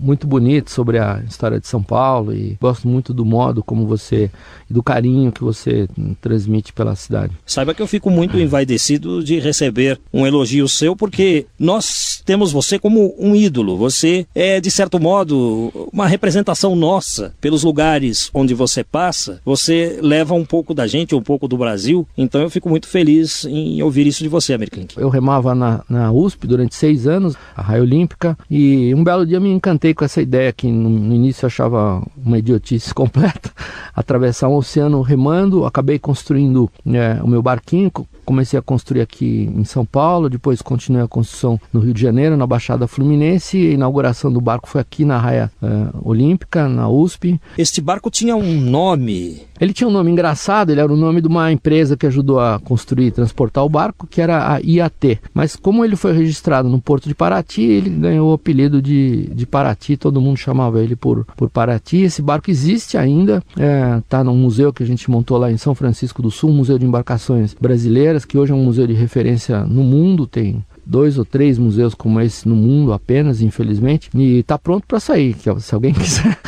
muito 0.00 0.26
bonito 0.26 0.70
sobre 0.70 0.98
a 0.98 1.22
história 1.28 1.60
de 1.60 1.68
São 1.68 1.82
Paulo 1.82 2.32
e 2.32 2.56
gosto 2.60 2.88
muito 2.88 3.12
do 3.12 3.24
modo 3.24 3.62
como 3.62 3.86
você 3.86 4.30
e 4.70 4.72
do 4.72 4.82
carinho 4.82 5.30
que 5.30 5.42
você 5.42 5.88
transmite 6.20 6.72
pela 6.72 6.94
cidade. 6.96 7.32
Saiba 7.44 7.74
que 7.74 7.82
eu 7.82 7.86
fico 7.86 8.10
muito 8.10 8.38
envaidecido 8.38 9.22
de 9.22 9.38
receber 9.38 10.00
um 10.12 10.26
elogio 10.26 10.68
seu 10.68 10.96
porque 10.96 11.46
nós 11.58 12.22
temos 12.24 12.52
você 12.52 12.78
como 12.78 13.14
um 13.18 13.34
ídolo. 13.36 13.76
Você 13.76 14.26
é 14.34 14.60
de 14.60 14.70
certo 14.70 14.98
modo 14.98 15.70
uma 15.92 16.06
representação 16.06 16.74
nossa 16.74 17.34
pelos 17.40 17.62
lugares 17.62 18.30
onde 18.32 18.54
você 18.54 18.82
passa. 18.82 19.40
Você 19.44 19.98
leva 20.02 20.34
um 20.34 20.44
pouco 20.44 20.72
da 20.72 20.86
gente, 20.86 21.14
um 21.14 21.22
pouco 21.22 21.46
do 21.46 21.56
Brasil. 21.56 22.06
Então 22.16 22.40
eu 22.40 22.50
fico 22.50 22.68
muito 22.68 22.88
feliz 22.88 23.44
em 23.44 23.82
ouvir 23.82 24.06
isso 24.06 24.22
de 24.22 24.28
você, 24.28 24.54
American. 24.54 24.84
Eu 24.96 25.08
remava 25.08 25.54
na, 25.54 25.84
na 25.88 26.12
USP 26.12 26.46
durante 26.46 26.74
seis 26.74 27.06
anos, 27.06 27.34
a 27.54 27.62
Raia 27.62 27.82
Olímpica, 27.82 28.36
e 28.50 28.85
um 28.94 29.04
belo 29.04 29.26
dia 29.26 29.40
me 29.40 29.50
encantei 29.50 29.94
com 29.94 30.04
essa 30.04 30.20
ideia 30.20 30.52
que 30.52 30.70
no, 30.70 30.88
no 30.88 31.14
início 31.14 31.44
eu 31.44 31.48
achava 31.48 32.02
uma 32.16 32.38
idiotice 32.38 32.92
completa, 32.94 33.50
atravessar 33.94 34.48
um 34.48 34.54
oceano 34.54 35.00
remando, 35.02 35.64
acabei 35.64 35.98
construindo 35.98 36.70
é, 36.86 37.20
o 37.22 37.28
meu 37.28 37.42
barquinho, 37.42 37.90
comecei 38.24 38.58
a 38.58 38.62
construir 38.62 39.00
aqui 39.00 39.50
em 39.54 39.64
São 39.64 39.84
Paulo, 39.84 40.28
depois 40.28 40.60
continuei 40.60 41.02
a 41.02 41.08
construção 41.08 41.60
no 41.72 41.80
Rio 41.80 41.94
de 41.94 42.02
Janeiro, 42.02 42.36
na 42.36 42.46
Baixada 42.46 42.86
Fluminense, 42.86 43.56
a 43.56 43.70
inauguração 43.72 44.32
do 44.32 44.40
barco 44.40 44.68
foi 44.68 44.80
aqui 44.80 45.04
na 45.04 45.18
Raia 45.18 45.50
é, 45.62 45.66
Olímpica, 46.02 46.68
na 46.68 46.88
USP. 46.88 47.40
Este 47.56 47.80
barco 47.80 48.10
tinha 48.10 48.36
um 48.36 48.60
nome? 48.60 49.42
Ele 49.60 49.72
tinha 49.72 49.88
um 49.88 49.92
nome 49.92 50.10
engraçado, 50.10 50.70
ele 50.70 50.80
era 50.80 50.92
o 50.92 50.96
nome 50.96 51.20
de 51.20 51.28
uma 51.28 51.50
empresa 51.50 51.96
que 51.96 52.06
ajudou 52.06 52.40
a 52.40 52.58
construir 52.58 53.06
e 53.06 53.10
transportar 53.10 53.64
o 53.64 53.68
barco, 53.68 54.06
que 54.06 54.20
era 54.20 54.52
a 54.52 54.60
IAT. 54.60 55.20
Mas 55.32 55.56
como 55.56 55.84
ele 55.84 55.96
foi 55.96 56.12
registrado 56.12 56.68
no 56.68 56.80
porto 56.80 57.08
de 57.08 57.14
Paraty, 57.14 57.62
ele 57.62 57.90
ganhou 57.90 58.30
o 58.30 58.34
apelido 58.34 58.75
de, 58.80 59.26
de 59.34 59.46
Paraty, 59.46 59.96
todo 59.96 60.20
mundo 60.20 60.36
chamava 60.36 60.82
ele 60.82 60.96
por, 60.96 61.24
por 61.36 61.48
Paraty. 61.50 62.02
Esse 62.02 62.22
barco 62.22 62.50
existe 62.50 62.96
ainda, 62.96 63.42
está 63.50 63.62
é, 63.62 64.02
tá 64.08 64.24
num 64.24 64.36
museu 64.36 64.72
que 64.72 64.82
a 64.82 64.86
gente 64.86 65.10
montou 65.10 65.38
lá 65.38 65.50
em 65.50 65.56
São 65.56 65.74
Francisco 65.74 66.22
do 66.22 66.30
Sul, 66.30 66.52
museu 66.52 66.78
de 66.78 66.86
embarcações 66.86 67.54
brasileiras, 67.54 68.24
que 68.24 68.38
hoje 68.38 68.52
é 68.52 68.54
um 68.54 68.64
museu 68.64 68.86
de 68.86 68.92
referência 68.92 69.64
no 69.64 69.82
mundo, 69.82 70.26
tem 70.26 70.64
dois 70.86 71.18
ou 71.18 71.24
três 71.24 71.58
museus 71.58 71.94
como 71.94 72.20
esse 72.20 72.48
no 72.48 72.54
mundo 72.54 72.92
apenas, 72.92 73.42
infelizmente, 73.42 74.08
e 74.14 74.38
está 74.38 74.56
pronto 74.56 74.86
para 74.86 75.00
sair. 75.00 75.36
Se 75.58 75.74
alguém 75.74 75.92
quiser 75.94 76.38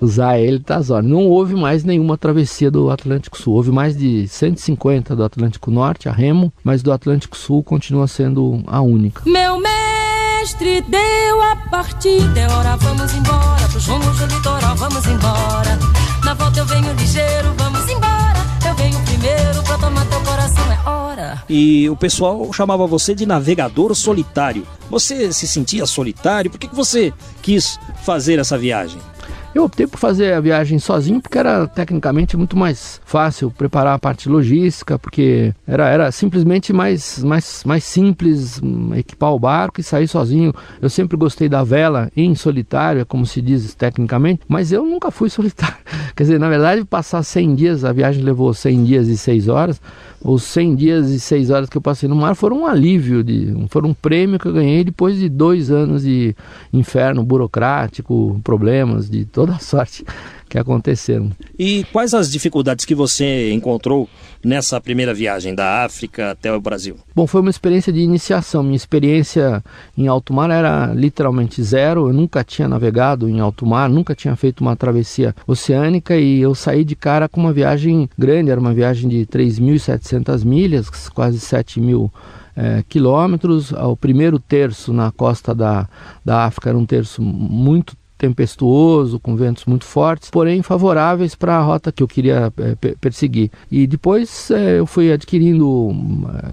usar 0.00 0.38
ele, 0.38 0.58
tá 0.58 0.80
zona. 0.80 1.08
Não 1.08 1.26
houve 1.26 1.54
mais 1.54 1.82
nenhuma 1.82 2.18
travessia 2.18 2.70
do 2.70 2.90
Atlântico 2.90 3.38
Sul. 3.38 3.54
Houve 3.54 3.70
mais 3.70 3.96
de 3.96 4.28
150 4.28 5.16
do 5.16 5.24
Atlântico 5.24 5.70
Norte, 5.70 6.08
a 6.08 6.12
remo, 6.12 6.52
mas 6.62 6.82
do 6.82 6.92
Atlântico 6.92 7.36
Sul 7.36 7.62
continua 7.62 8.06
sendo 8.06 8.62
a 8.66 8.80
única. 8.80 9.22
Meu 9.24 9.60
mestre 10.40 10.80
deu 10.80 11.42
a 11.42 11.54
partida, 11.70 12.40
é 12.40 12.48
hora, 12.48 12.74
vamos 12.76 13.12
embora, 13.12 13.68
pros 13.70 13.86
rumos 13.86 14.18
do 14.18 14.24
litoral, 14.24 14.74
vamos 14.74 15.06
embora. 15.06 15.78
Na 16.24 16.32
volta 16.32 16.60
eu 16.60 16.64
venho 16.64 16.92
ligeiro, 16.94 17.52
vamos 17.58 17.86
embora. 17.90 18.40
Eu 18.66 18.74
venho 18.74 18.98
primeiro 19.04 19.62
pra 19.62 19.76
tomar 19.76 20.06
teu 20.06 20.20
coração, 20.22 20.64
é 20.72 20.88
hora. 20.88 21.42
E 21.46 21.90
o 21.90 21.96
pessoal 21.96 22.50
chamava 22.54 22.86
você 22.86 23.14
de 23.14 23.26
navegador 23.26 23.94
solitário. 23.94 24.66
Você 24.88 25.30
se 25.30 25.46
sentia 25.46 25.84
solitário? 25.84 26.50
Por 26.50 26.58
que, 26.58 26.68
que 26.68 26.74
você 26.74 27.12
quis 27.42 27.78
fazer 28.02 28.38
essa 28.38 28.56
viagem? 28.56 28.98
Eu 29.52 29.64
optei 29.64 29.84
por 29.84 29.98
fazer 29.98 30.32
a 30.32 30.40
viagem 30.40 30.78
sozinho 30.78 31.20
porque 31.20 31.36
era 31.36 31.66
tecnicamente 31.66 32.36
muito 32.36 32.56
mais 32.56 33.00
fácil 33.04 33.50
preparar 33.50 33.94
a 33.94 33.98
parte 33.98 34.28
logística, 34.28 34.96
porque 34.96 35.52
era, 35.66 35.88
era 35.88 36.12
simplesmente 36.12 36.72
mais, 36.72 37.20
mais, 37.24 37.64
mais 37.64 37.82
simples 37.82 38.62
hum, 38.62 38.94
equipar 38.94 39.32
o 39.32 39.40
barco 39.40 39.80
e 39.80 39.82
sair 39.82 40.06
sozinho. 40.06 40.54
Eu 40.80 40.88
sempre 40.88 41.16
gostei 41.16 41.48
da 41.48 41.64
vela 41.64 42.12
em 42.16 42.32
solitário, 42.36 43.00
é 43.00 43.04
como 43.04 43.26
se 43.26 43.42
diz 43.42 43.74
tecnicamente, 43.74 44.42
mas 44.46 44.70
eu 44.70 44.84
nunca 44.84 45.10
fui 45.10 45.28
solitário. 45.30 45.78
Quer 46.14 46.22
dizer, 46.22 46.38
na 46.38 46.48
verdade, 46.48 46.84
passar 46.84 47.24
100 47.24 47.54
dias, 47.56 47.84
a 47.84 47.92
viagem 47.92 48.22
levou 48.22 48.54
100 48.54 48.84
dias 48.84 49.08
e 49.08 49.18
6 49.18 49.48
horas, 49.48 49.80
os 50.22 50.44
100 50.44 50.76
dias 50.76 51.10
e 51.10 51.18
6 51.18 51.50
horas 51.50 51.68
que 51.68 51.76
eu 51.76 51.82
passei 51.82 52.08
no 52.08 52.14
mar 52.14 52.36
foram 52.36 52.60
um 52.60 52.66
alívio, 52.66 53.24
de, 53.24 53.52
foram 53.68 53.90
um 53.90 53.94
prêmio 53.94 54.38
que 54.38 54.46
eu 54.46 54.52
ganhei 54.52 54.84
depois 54.84 55.18
de 55.18 55.28
dois 55.28 55.70
anos 55.70 56.02
de 56.02 56.36
inferno 56.72 57.24
burocrático, 57.24 58.40
problemas 58.44 59.08
de 59.08 59.24
toda 59.40 59.58
sorte 59.58 60.04
que 60.50 60.58
aconteceram. 60.58 61.30
E 61.58 61.84
quais 61.92 62.12
as 62.12 62.30
dificuldades 62.30 62.84
que 62.84 62.94
você 62.94 63.50
encontrou 63.52 64.06
nessa 64.44 64.78
primeira 64.78 65.14
viagem 65.14 65.54
da 65.54 65.82
África 65.82 66.32
até 66.32 66.52
o 66.52 66.60
Brasil? 66.60 66.96
Bom, 67.14 67.26
foi 67.26 67.40
uma 67.40 67.48
experiência 67.48 67.90
de 67.90 68.00
iniciação. 68.00 68.62
Minha 68.62 68.76
experiência 68.76 69.64
em 69.96 70.08
alto 70.08 70.34
mar 70.34 70.50
era 70.50 70.92
literalmente 70.92 71.62
zero. 71.62 72.08
Eu 72.08 72.12
nunca 72.12 72.44
tinha 72.44 72.68
navegado 72.68 73.30
em 73.30 73.40
alto 73.40 73.64
mar, 73.64 73.88
nunca 73.88 74.14
tinha 74.14 74.36
feito 74.36 74.60
uma 74.60 74.76
travessia 74.76 75.34
oceânica 75.46 76.14
e 76.14 76.40
eu 76.40 76.54
saí 76.54 76.84
de 76.84 76.94
cara 76.94 77.26
com 77.26 77.40
uma 77.40 77.52
viagem 77.52 78.10
grande. 78.18 78.50
Era 78.50 78.60
uma 78.60 78.74
viagem 78.74 79.08
de 79.08 79.24
3.700 79.24 80.44
milhas, 80.44 80.90
quase 81.08 81.40
7 81.40 81.80
mil 81.80 82.12
é, 82.54 82.84
quilômetros. 82.86 83.72
O 83.72 83.96
primeiro 83.96 84.38
terço 84.38 84.92
na 84.92 85.10
costa 85.10 85.54
da, 85.54 85.88
da 86.22 86.44
África 86.44 86.68
era 86.68 86.76
um 86.76 86.84
terço 86.84 87.22
muito 87.22 87.96
tempestuoso, 88.20 89.18
com 89.18 89.34
ventos 89.34 89.64
muito 89.64 89.86
fortes, 89.86 90.28
porém 90.28 90.62
favoráveis 90.62 91.34
para 91.34 91.56
a 91.56 91.62
rota 91.62 91.90
que 91.90 92.02
eu 92.02 92.06
queria 92.06 92.52
é, 92.58 92.94
perseguir. 93.00 93.50
E 93.70 93.86
depois 93.86 94.50
é, 94.50 94.78
eu 94.78 94.84
fui 94.84 95.10
adquirindo 95.10 95.90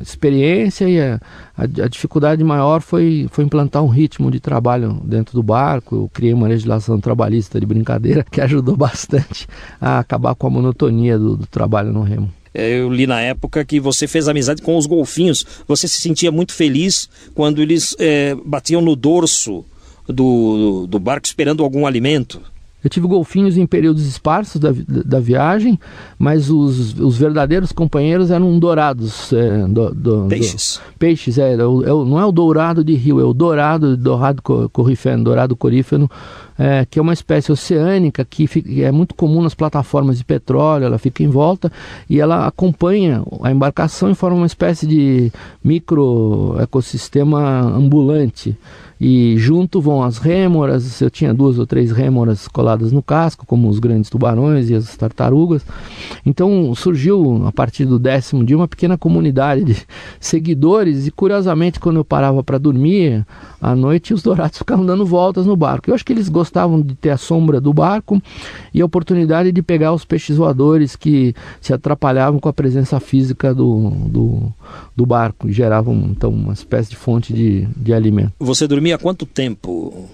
experiência 0.02 0.88
e 0.88 1.00
a, 1.00 1.20
a, 1.58 1.64
a, 1.64 1.88
dificuldade 1.90 2.42
maior 2.42 2.82
foi, 2.82 3.28
foi 3.32 3.44
implantar 3.44 3.84
um 3.84 3.90
ritmo 3.90 4.32
de 4.32 4.40
trabalho 4.40 5.02
dentro 5.04 5.34
do 5.34 5.44
barco. 5.44 5.96
Eu 5.96 6.10
criei 6.14 6.34
uma 6.34 6.48
legislação 6.48 7.02
trabalhista 7.02 7.60
de 7.60 7.66
brincadeira 7.66 8.26
que 8.32 8.40
ajudou 8.40 8.78
bastante 8.78 9.46
a 9.82 10.00
acabar 10.00 10.36
com 10.36 10.48
a 10.48 10.50
monotonia 10.50 11.20
do, 11.20 11.36
do 11.36 11.46
trabalho 11.46 11.92
no 11.92 12.02
remo. 12.02 12.32
É, 12.54 12.80
eu 12.80 12.90
li 12.92 13.06
na 13.06 13.20
época 13.20 13.66
que 13.66 13.78
você 13.78 14.08
fez 14.08 14.30
amizade 14.30 14.62
com 14.62 14.78
os 14.78 14.86
golfinhos. 14.86 15.46
Você 15.68 15.86
se 15.86 16.00
sentia 16.00 16.32
muito 16.32 16.54
feliz 16.54 17.10
quando 17.36 17.62
eles 17.62 17.94
é, 18.00 18.36
batiam 18.46 18.82
no 18.82 18.96
dorso 18.96 19.66
do, 20.08 20.88
do 20.88 21.00
barco 21.00 21.26
esperando 21.26 21.64
algum 21.64 21.86
alimento. 21.86 22.42
Eu 22.84 22.90
tive 22.90 23.08
golfinhos 23.08 23.58
em 23.58 23.66
períodos 23.66 24.06
esparsos 24.06 24.62
da, 24.62 24.70
da 24.88 25.20
viagem, 25.20 25.80
mas 26.18 26.50
os, 26.50 26.98
os 27.00 27.18
verdadeiros 27.18 27.72
companheiros 27.72 28.30
eram 28.30 28.58
dourados. 28.60 29.34
É, 29.34 29.68
do, 29.68 29.94
do, 29.94 30.28
peixes. 30.28 30.80
Do, 30.86 30.98
peixes, 31.00 31.38
é, 31.40 31.50
é, 31.50 31.54
é, 31.54 31.58
não 31.58 32.20
é 32.20 32.26
o 32.26 32.32
dourado 32.32 32.84
de 32.84 32.94
rio, 32.94 33.20
é 33.20 33.24
o 33.24 33.34
dourado, 33.34 33.98
dourado 33.98 34.44
corifeno, 34.72 35.24
dourado 35.24 35.56
corífeno, 35.56 36.10
é, 36.58 36.86
que 36.86 37.00
é 37.00 37.02
uma 37.02 37.14
espécie 37.14 37.52
oceânica 37.52 38.24
que 38.24 38.46
fica, 38.46 38.72
é 38.82 38.92
muito 38.92 39.16
comum 39.16 39.42
nas 39.42 39.56
plataformas 39.56 40.20
de 40.20 40.24
petróleo, 40.24 40.86
ela 40.86 41.00
fica 41.00 41.24
em 41.24 41.30
volta 41.30 41.72
e 42.08 42.22
ela 42.22 42.48
acompanha 42.48 43.24
a 43.42 43.52
embarcação 43.52 44.12
e 44.12 44.16
forma 44.16 44.38
uma 44.38 44.46
espécie 44.46 44.86
de 44.86 45.32
micro 45.64 46.56
ecossistema 46.60 47.60
ambulante 47.60 48.56
e 49.00 49.36
junto 49.38 49.80
vão 49.80 50.02
as 50.04 50.18
rêmoras. 50.18 51.00
Eu 51.02 51.10
tinha 51.10 51.34
duas 51.34 51.60
ou 51.60 51.66
três 51.66 51.92
rêmoras 51.92 52.48
coladas 52.48 52.92
no 52.92 53.04
casco, 53.04 53.46
como 53.46 53.70
os 53.70 53.80
grandes 53.80 54.10
tubarões 54.10 54.70
e 54.70 54.76
as 54.76 54.96
tartarugas. 54.96 55.66
Então 56.26 56.74
surgiu 56.76 57.46
a 57.46 57.52
partir 57.52 57.86
do 57.86 58.00
décimo 58.00 58.44
dia 58.44 58.58
uma 58.58 58.68
pequena 58.68 58.98
comunidade 58.98 59.64
de 59.64 59.78
seguidores 60.20 61.08
e 61.08 61.12
curiosamente 61.12 61.80
quando 61.80 61.98
eu 61.98 62.06
parava 62.06 62.44
para 62.44 62.58
dormir 62.58 63.26
à 63.62 63.76
noite 63.76 64.14
os 64.14 64.22
dourados 64.24 64.58
ficavam 64.58 64.86
dando 64.86 65.06
voltas 65.06 65.46
no 65.46 65.56
barco. 65.56 65.90
Eu 65.90 65.96
acho 65.96 66.06
que 66.06 66.14
eles 66.14 66.30
gostavam 66.30 66.82
de 66.82 66.96
ter 66.96 67.10
a 67.10 67.18
sombra 67.18 67.62
do 67.62 67.74
barco 67.74 68.22
e 68.74 68.82
a 68.82 68.86
oportunidade 68.86 69.52
de 69.52 69.62
pegar 69.62 69.94
os 69.94 70.06
peixes 70.06 70.38
voadores 70.38 70.96
que 70.96 71.36
se 71.62 71.74
atrapalhavam 71.74 72.40
com 72.40 72.50
a 72.50 72.54
presença 72.54 73.00
física 73.00 73.54
do, 73.54 73.90
do, 74.08 74.54
do 74.96 75.06
barco 75.06 75.48
e 75.48 75.52
geravam 75.52 75.96
então 76.10 76.32
uma 76.32 76.54
espécie 76.54 76.90
de 76.90 76.96
fonte 76.96 77.34
de, 77.34 77.68
de 77.76 77.94
alimento. 77.94 78.34
Você 78.40 78.68
dormia 78.68 78.87
há 78.92 78.98
quanto 78.98 79.26
tempo? 79.26 80.10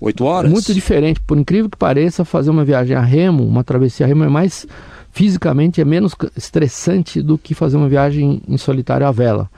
Oito 0.00 0.24
horas? 0.24 0.50
Muito 0.50 0.74
diferente, 0.74 1.20
por 1.20 1.38
incrível 1.38 1.70
que 1.70 1.76
pareça, 1.76 2.24
fazer 2.24 2.50
uma 2.50 2.64
viagem 2.64 2.96
a 2.96 3.00
remo, 3.00 3.46
uma 3.46 3.64
travessia 3.64 4.04
a 4.04 4.08
remo 4.08 4.24
é 4.24 4.28
mais 4.28 4.66
fisicamente 5.14 5.80
é 5.80 5.84
menos 5.84 6.14
estressante 6.36 7.22
do 7.22 7.38
que 7.38 7.54
fazer 7.54 7.76
uma 7.76 7.88
viagem 7.88 8.42
em 8.48 8.56
solitário 8.58 9.06
à 9.06 9.12
vela. 9.12 9.48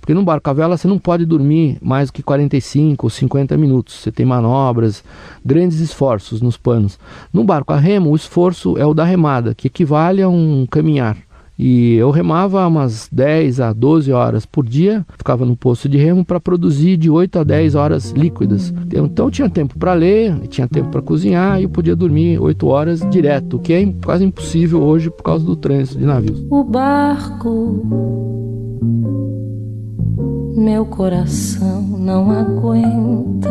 Porque 0.00 0.14
no 0.14 0.24
barco 0.24 0.50
à 0.50 0.52
vela 0.52 0.76
você 0.76 0.88
não 0.88 0.98
pode 0.98 1.24
dormir 1.24 1.78
mais 1.80 2.08
do 2.08 2.14
que 2.14 2.24
45 2.24 3.06
ou 3.06 3.10
50 3.10 3.56
minutos. 3.56 3.94
Você 3.94 4.10
tem 4.10 4.26
manobras, 4.26 5.04
grandes 5.44 5.78
esforços 5.78 6.40
nos 6.40 6.56
panos. 6.56 6.98
No 7.32 7.44
barco 7.44 7.72
a 7.72 7.76
remo, 7.76 8.10
o 8.10 8.16
esforço 8.16 8.76
é 8.76 8.84
o 8.84 8.94
da 8.94 9.04
remada, 9.04 9.54
que 9.54 9.68
equivale 9.68 10.20
a 10.20 10.28
um 10.28 10.66
caminhar. 10.68 11.16
E 11.58 11.94
eu 11.94 12.10
remava 12.10 12.66
umas 12.66 13.08
10 13.12 13.60
a 13.60 13.72
12 13.72 14.12
horas 14.12 14.46
por 14.46 14.64
dia, 14.64 15.04
ficava 15.16 15.44
no 15.44 15.56
posto 15.56 15.88
de 15.88 15.98
remo 15.98 16.24
para 16.24 16.40
produzir 16.40 16.96
de 16.96 17.10
8 17.10 17.38
a 17.38 17.44
10 17.44 17.74
horas 17.74 18.10
líquidas. 18.10 18.72
Então 18.92 19.26
eu 19.26 19.30
tinha 19.30 19.50
tempo 19.50 19.78
para 19.78 19.92
ler, 19.92 20.36
tinha 20.48 20.66
tempo 20.66 20.88
para 20.88 21.02
cozinhar 21.02 21.60
e 21.60 21.64
eu 21.64 21.68
podia 21.68 21.94
dormir 21.94 22.40
8 22.40 22.66
horas 22.66 23.00
direto, 23.10 23.56
o 23.56 23.60
que 23.60 23.72
é 23.72 23.94
quase 24.04 24.24
impossível 24.24 24.82
hoje 24.82 25.10
por 25.10 25.22
causa 25.22 25.44
do 25.44 25.54
trânsito 25.54 25.98
de 25.98 26.06
navios. 26.06 26.44
O 26.50 26.64
barco 26.64 27.86
meu 30.56 30.84
coração 30.86 31.82
não 31.82 32.30
aguenta 32.30 33.50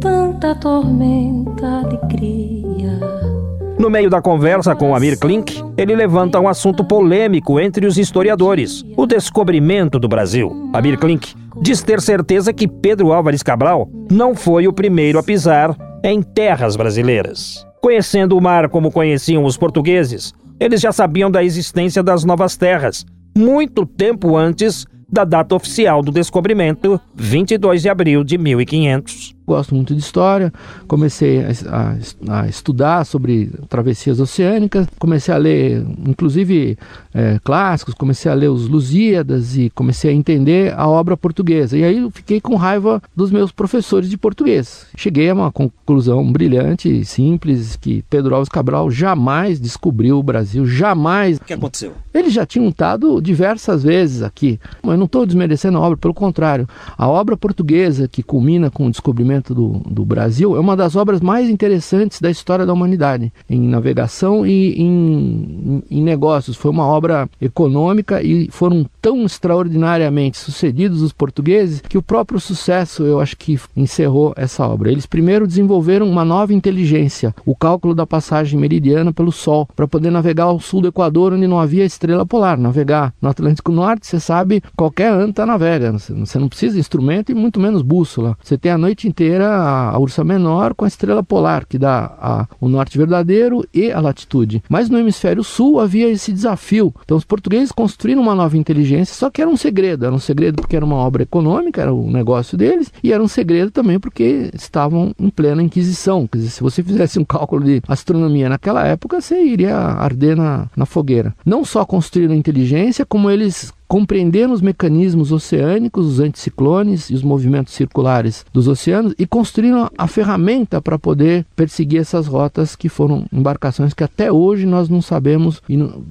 tanta 0.00 0.54
tormenta 0.54 1.82
de 1.88 1.98
cria. 2.08 3.35
No 3.78 3.90
meio 3.90 4.08
da 4.08 4.22
conversa 4.22 4.74
com 4.74 4.94
Amir 4.94 5.18
Klink, 5.18 5.62
ele 5.76 5.94
levanta 5.94 6.40
um 6.40 6.48
assunto 6.48 6.82
polêmico 6.82 7.60
entre 7.60 7.86
os 7.86 7.98
historiadores: 7.98 8.82
o 8.96 9.06
descobrimento 9.06 9.98
do 9.98 10.08
Brasil. 10.08 10.70
Amir 10.72 10.98
Klink 10.98 11.34
diz 11.60 11.82
ter 11.82 12.00
certeza 12.00 12.54
que 12.54 12.66
Pedro 12.66 13.12
Álvares 13.12 13.42
Cabral 13.42 13.88
não 14.10 14.34
foi 14.34 14.66
o 14.66 14.72
primeiro 14.72 15.18
a 15.18 15.22
pisar 15.22 15.76
em 16.02 16.22
terras 16.22 16.74
brasileiras. 16.74 17.66
Conhecendo 17.82 18.36
o 18.36 18.40
mar 18.40 18.70
como 18.70 18.90
conheciam 18.90 19.44
os 19.44 19.58
portugueses, 19.58 20.32
eles 20.58 20.80
já 20.80 20.90
sabiam 20.90 21.30
da 21.30 21.44
existência 21.44 22.02
das 22.02 22.24
novas 22.24 22.56
terras, 22.56 23.04
muito 23.36 23.84
tempo 23.84 24.36
antes 24.36 24.86
da 25.08 25.24
data 25.24 25.54
oficial 25.54 26.02
do 26.02 26.10
descobrimento, 26.10 26.98
22 27.14 27.82
de 27.82 27.88
abril 27.90 28.24
de 28.24 28.38
1500 28.38 29.35
gosto 29.46 29.74
muito 29.74 29.94
de 29.94 30.00
história, 30.00 30.52
comecei 30.88 31.44
a, 31.44 31.50
a, 31.68 32.40
a, 32.40 32.48
estudar 32.48 33.04
sobre 33.04 33.50
travessias 33.68 34.18
oceânicas, 34.18 34.86
comecei 34.98 35.32
a 35.32 35.38
ler, 35.38 35.86
inclusive, 36.06 36.76
é, 37.14 37.38
clássicos, 37.44 37.94
comecei 37.94 38.30
a 38.30 38.34
ler 38.34 38.48
os 38.48 38.68
Lusíadas 38.68 39.56
e 39.56 39.70
comecei 39.70 40.10
a 40.10 40.14
entender 40.14 40.74
a 40.74 40.88
obra 40.88 41.16
portuguesa. 41.16 41.78
E 41.78 41.84
aí 41.84 41.98
eu 41.98 42.10
fiquei 42.10 42.40
com 42.40 42.56
raiva 42.56 43.00
dos 43.14 43.30
meus 43.30 43.52
professores 43.52 44.10
de 44.10 44.18
português. 44.18 44.86
Cheguei 44.96 45.30
a 45.30 45.34
uma 45.34 45.52
conclusão 45.52 46.30
brilhante 46.30 46.88
e 46.88 47.04
simples, 47.04 47.76
que 47.76 48.02
Pedro 48.10 48.34
Alves 48.34 48.48
Cabral 48.48 48.90
jamais 48.90 49.60
descobriu 49.60 50.18
o 50.18 50.22
Brasil, 50.22 50.66
jamais. 50.66 51.36
O 51.38 51.44
que 51.44 51.52
aconteceu? 51.52 51.92
Eles 52.12 52.32
já 52.32 52.44
tinham 52.44 52.68
estado 52.68 53.20
diversas 53.20 53.82
vezes 53.82 54.22
aqui. 54.22 54.58
Eu 54.82 54.96
não 54.96 55.04
estou 55.04 55.24
desmerecendo 55.24 55.78
a 55.78 55.80
obra, 55.80 55.96
pelo 55.96 56.14
contrário. 56.14 56.68
A 56.96 57.06
obra 57.08 57.36
portuguesa 57.36 58.08
que 58.08 58.22
culmina 58.22 58.70
com 58.70 58.86
o 58.86 58.90
descobrimento 58.90 59.35
do, 59.42 59.82
do 59.88 60.04
Brasil 60.04 60.56
é 60.56 60.60
uma 60.60 60.76
das 60.76 60.96
obras 60.96 61.20
mais 61.20 61.48
interessantes 61.48 62.20
da 62.20 62.30
história 62.30 62.66
da 62.66 62.72
humanidade, 62.72 63.32
em 63.48 63.60
navegação 63.60 64.46
e 64.46 64.74
em, 64.80 65.82
em, 65.90 65.98
em 65.98 66.02
negócios. 66.02 66.56
Foi 66.56 66.70
uma 66.70 66.86
obra 66.86 67.28
econômica 67.40 68.22
e 68.22 68.48
foram 68.50 68.86
tão 69.00 69.24
extraordinariamente 69.24 70.38
sucedidos 70.38 71.02
os 71.02 71.12
portugueses 71.12 71.80
que 71.80 71.98
o 71.98 72.02
próprio 72.02 72.40
sucesso, 72.40 73.02
eu 73.02 73.20
acho 73.20 73.36
que 73.36 73.58
encerrou 73.76 74.32
essa 74.36 74.66
obra. 74.66 74.90
Eles 74.90 75.06
primeiro 75.06 75.46
desenvolveram 75.46 76.08
uma 76.08 76.24
nova 76.24 76.54
inteligência, 76.54 77.34
o 77.44 77.54
cálculo 77.54 77.94
da 77.94 78.06
passagem 78.06 78.58
meridiana 78.58 79.12
pelo 79.12 79.32
Sol, 79.32 79.68
para 79.74 79.86
poder 79.86 80.10
navegar 80.10 80.44
ao 80.44 80.60
sul 80.60 80.80
do 80.80 80.88
Equador, 80.88 81.32
onde 81.32 81.46
não 81.46 81.58
havia 81.58 81.84
estrela 81.84 82.26
polar. 82.26 82.58
Navegar 82.58 83.12
no 83.20 83.28
Atlântico 83.28 83.72
Norte, 83.72 84.06
você 84.06 84.20
sabe, 84.20 84.62
qualquer 84.76 85.12
anta 85.12 85.44
navega. 85.44 85.92
Você 85.92 86.38
não 86.38 86.48
precisa 86.48 86.74
de 86.74 86.80
instrumento 86.80 87.30
e 87.30 87.34
muito 87.34 87.60
menos 87.60 87.82
bússola. 87.82 88.36
Você 88.42 88.56
tem 88.56 88.72
a 88.72 88.78
noite 88.78 89.08
inteira 89.08 89.25
a, 89.34 89.90
a 89.90 89.98
Ursa 89.98 90.24
Menor 90.24 90.74
com 90.74 90.84
a 90.84 90.88
estrela 90.88 91.22
polar, 91.22 91.66
que 91.66 91.78
dá 91.78 92.14
a, 92.18 92.46
o 92.60 92.68
norte 92.68 92.96
verdadeiro 92.96 93.64
e 93.72 93.90
a 93.90 94.00
latitude. 94.00 94.62
Mas 94.68 94.88
no 94.88 94.98
hemisfério 94.98 95.42
sul 95.42 95.80
havia 95.80 96.08
esse 96.08 96.32
desafio. 96.32 96.94
Então 97.04 97.16
os 97.16 97.24
portugueses 97.24 97.72
construíram 97.72 98.22
uma 98.22 98.34
nova 98.34 98.56
inteligência, 98.56 99.14
só 99.14 99.30
que 99.30 99.40
era 99.40 99.50
um 99.50 99.56
segredo. 99.56 100.06
Era 100.06 100.14
um 100.14 100.18
segredo 100.18 100.56
porque 100.62 100.76
era 100.76 100.84
uma 100.84 100.96
obra 100.96 101.22
econômica, 101.22 101.82
era 101.82 101.92
o 101.92 102.10
negócio 102.10 102.56
deles, 102.56 102.92
e 103.02 103.12
era 103.12 103.22
um 103.22 103.28
segredo 103.28 103.70
também 103.70 103.98
porque 103.98 104.50
estavam 104.54 105.12
em 105.18 105.30
plena 105.30 105.62
Inquisição. 105.62 106.26
Quer 106.26 106.38
dizer, 106.38 106.50
se 106.50 106.62
você 106.62 106.82
fizesse 106.82 107.18
um 107.18 107.24
cálculo 107.24 107.64
de 107.64 107.82
astronomia 107.88 108.48
naquela 108.48 108.86
época, 108.86 109.20
você 109.20 109.42
iria 109.42 109.76
arder 109.76 110.36
na, 110.36 110.66
na 110.76 110.86
fogueira. 110.86 111.34
Não 111.44 111.64
só 111.64 111.84
construíram 111.84 112.34
inteligência, 112.34 113.04
como 113.04 113.30
eles 113.30 113.72
compreendendo 113.88 114.52
os 114.52 114.60
mecanismos 114.60 115.32
oceânicos, 115.32 116.06
os 116.06 116.20
anticiclones 116.20 117.10
e 117.10 117.14
os 117.14 117.22
movimentos 117.22 117.74
circulares 117.74 118.44
dos 118.52 118.68
oceanos 118.68 119.14
e 119.18 119.26
construíram 119.26 119.90
a 119.96 120.06
ferramenta 120.06 120.80
para 120.80 120.98
poder 120.98 121.46
perseguir 121.54 122.00
essas 122.00 122.26
rotas 122.26 122.74
que 122.74 122.88
foram 122.88 123.24
embarcações 123.32 123.94
que 123.94 124.04
até 124.04 124.30
hoje 124.30 124.66
nós 124.66 124.88
não 124.88 125.00
sabemos 125.00 125.62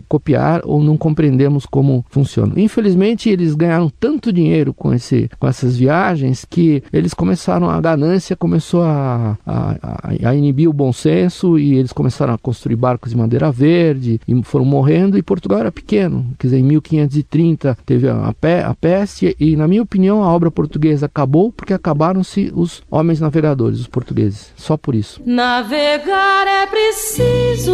copiar 0.08 0.62
ou 0.64 0.82
não 0.82 0.98
compreendemos 0.98 1.66
como 1.66 2.06
funcionam. 2.10 2.58
Infelizmente, 2.58 3.30
eles 3.30 3.56
ganharam 3.56 3.92
tanto 4.00 4.32
dinheiro 4.32 4.74
com, 4.74 4.94
esse, 4.94 5.30
com 5.40 5.48
essas 5.48 5.76
viagens 5.78 6.46
que 6.50 6.84
eles 6.92 7.14
começaram, 7.14 7.70
a 7.70 7.80
ganância 7.82 8.36
começou 8.36 8.84
a, 8.84 9.38
a, 9.46 10.12
a 10.24 10.36
inibir 10.36 10.70
o 10.70 10.74
bom 10.74 10.94
senso 10.94 11.60
e 11.60 11.76
eles 11.76 11.92
começaram 11.92 12.34
a 12.34 12.38
construir 12.38 12.76
barcos 12.76 13.12
de 13.12 13.18
madeira 13.18 13.52
verde 13.52 14.20
e 14.28 14.44
foram 14.44 14.66
morrendo 14.66 15.18
e 15.18 15.24
Portugal 15.24 15.60
era 15.60 15.72
pequeno, 15.72 16.26
quer 16.38 16.48
dizer, 16.48 16.60
em 16.60 16.64
1530 16.64 17.65
teve 17.74 18.08
a, 18.08 18.34
a 18.68 18.76
peste 18.76 19.36
e, 19.40 19.56
na 19.56 19.68
minha 19.68 19.82
opinião, 19.82 20.22
a 20.22 20.32
obra 20.32 20.52
portuguesa 20.52 21.06
acabou 21.06 21.52
porque 21.52 21.74
acabaram-se 21.74 22.52
os 22.54 22.84
homens 22.92 23.20
navegadores, 23.20 23.80
os 23.80 23.88
portugueses, 23.88 24.52
só 24.56 24.76
por 24.78 24.94
isso. 24.94 25.22
Navegar 25.26 26.46
é 26.48 26.68
preciso, 26.68 27.74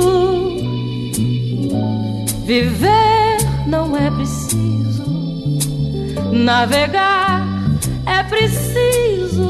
viver 2.46 3.38
não 3.68 3.98
é 3.98 4.12
preciso. 4.12 4.62
Navegar 6.32 7.46
é 8.06 8.24
preciso, 8.24 9.50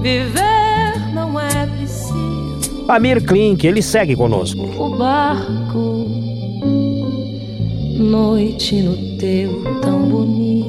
viver 0.00 1.12
não 1.12 1.38
é 1.38 1.66
preciso. 1.66 2.86
Amir 2.88 3.24
Klink, 3.24 3.66
ele 3.66 3.82
segue 3.82 4.16
conosco. 4.16 4.62
O 4.62 4.96
barco, 4.96 6.06
noite 7.98 8.82
no 8.82 9.18
teu 9.18 9.80
tão 9.80 10.08
bonito 10.08 10.62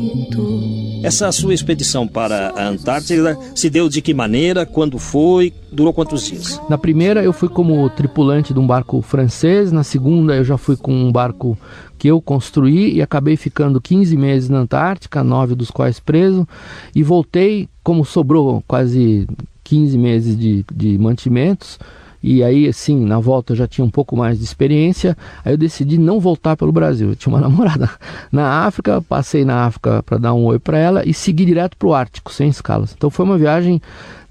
essa 1.04 1.30
sua 1.34 1.54
expedição 1.54 2.08
para 2.08 2.54
a 2.56 2.70
Antártida 2.70 3.38
se 3.54 3.70
deu 3.70 3.90
de 3.90 4.02
que 4.02 4.14
maneira, 4.14 4.66
quando 4.66 4.98
foi, 4.98 5.52
durou 5.70 5.94
quantos 5.94 6.26
dias? 6.26 6.62
Na 6.70 6.78
primeira 6.78 7.22
eu 7.22 7.34
fui 7.34 7.50
como 7.50 7.90
tripulante 7.90 8.54
de 8.54 8.60
um 8.60 8.66
barco 8.66 9.02
francês, 9.02 9.70
na 9.70 9.84
segunda 9.84 10.34
eu 10.34 10.46
já 10.46 10.58
fui 10.58 10.78
com 10.78 10.94
um 10.94 11.12
barco 11.12 11.58
que 12.00 12.08
eu 12.08 12.22
construí 12.22 12.94
e 12.94 13.02
acabei 13.02 13.36
ficando 13.36 13.82
15 13.82 14.16
meses 14.16 14.48
na 14.48 14.60
Antártica, 14.60 15.26
nove 15.26 15.56
dos 15.56 15.70
quais 15.70 16.00
preso, 16.00 16.48
e 16.96 17.04
voltei, 17.04 17.68
como 17.84 18.06
sobrou 18.06 18.64
quase 18.66 19.28
15 19.66 19.98
meses 19.98 20.38
de, 20.40 20.66
de 20.74 20.98
mantimentos, 20.98 21.78
e 22.24 22.42
aí, 22.42 22.70
assim, 22.70 23.04
na 23.06 23.20
volta 23.20 23.52
eu 23.52 23.58
já 23.58 23.68
tinha 23.68 23.84
um 23.84 23.90
pouco 23.90 24.16
mais 24.16 24.40
de 24.40 24.46
experiência. 24.46 25.18
Aí 25.44 25.54
eu 25.54 25.58
decidi 25.58 25.98
não 25.98 26.22
voltar 26.22 26.56
pelo 26.56 26.72
Brasil. 26.72 27.10
Eu 27.10 27.16
tinha 27.18 27.36
uma 27.36 27.42
namorada 27.44 27.90
na 28.32 28.66
África, 28.66 29.02
passei 29.02 29.44
na 29.44 29.66
África 29.66 30.02
para 30.04 30.18
dar 30.18 30.34
um 30.34 30.46
oi 30.46 30.58
para 30.58 30.78
ela 30.78 31.08
e 31.08 31.14
segui 31.14 31.44
direto 31.44 31.76
para 31.76 31.88
o 31.90 31.94
Ártico, 31.94 32.32
sem 32.32 32.48
escalas. 32.48 32.94
Então 32.96 33.10
foi 33.10 33.26
uma 33.26 33.38
viagem 33.38 33.82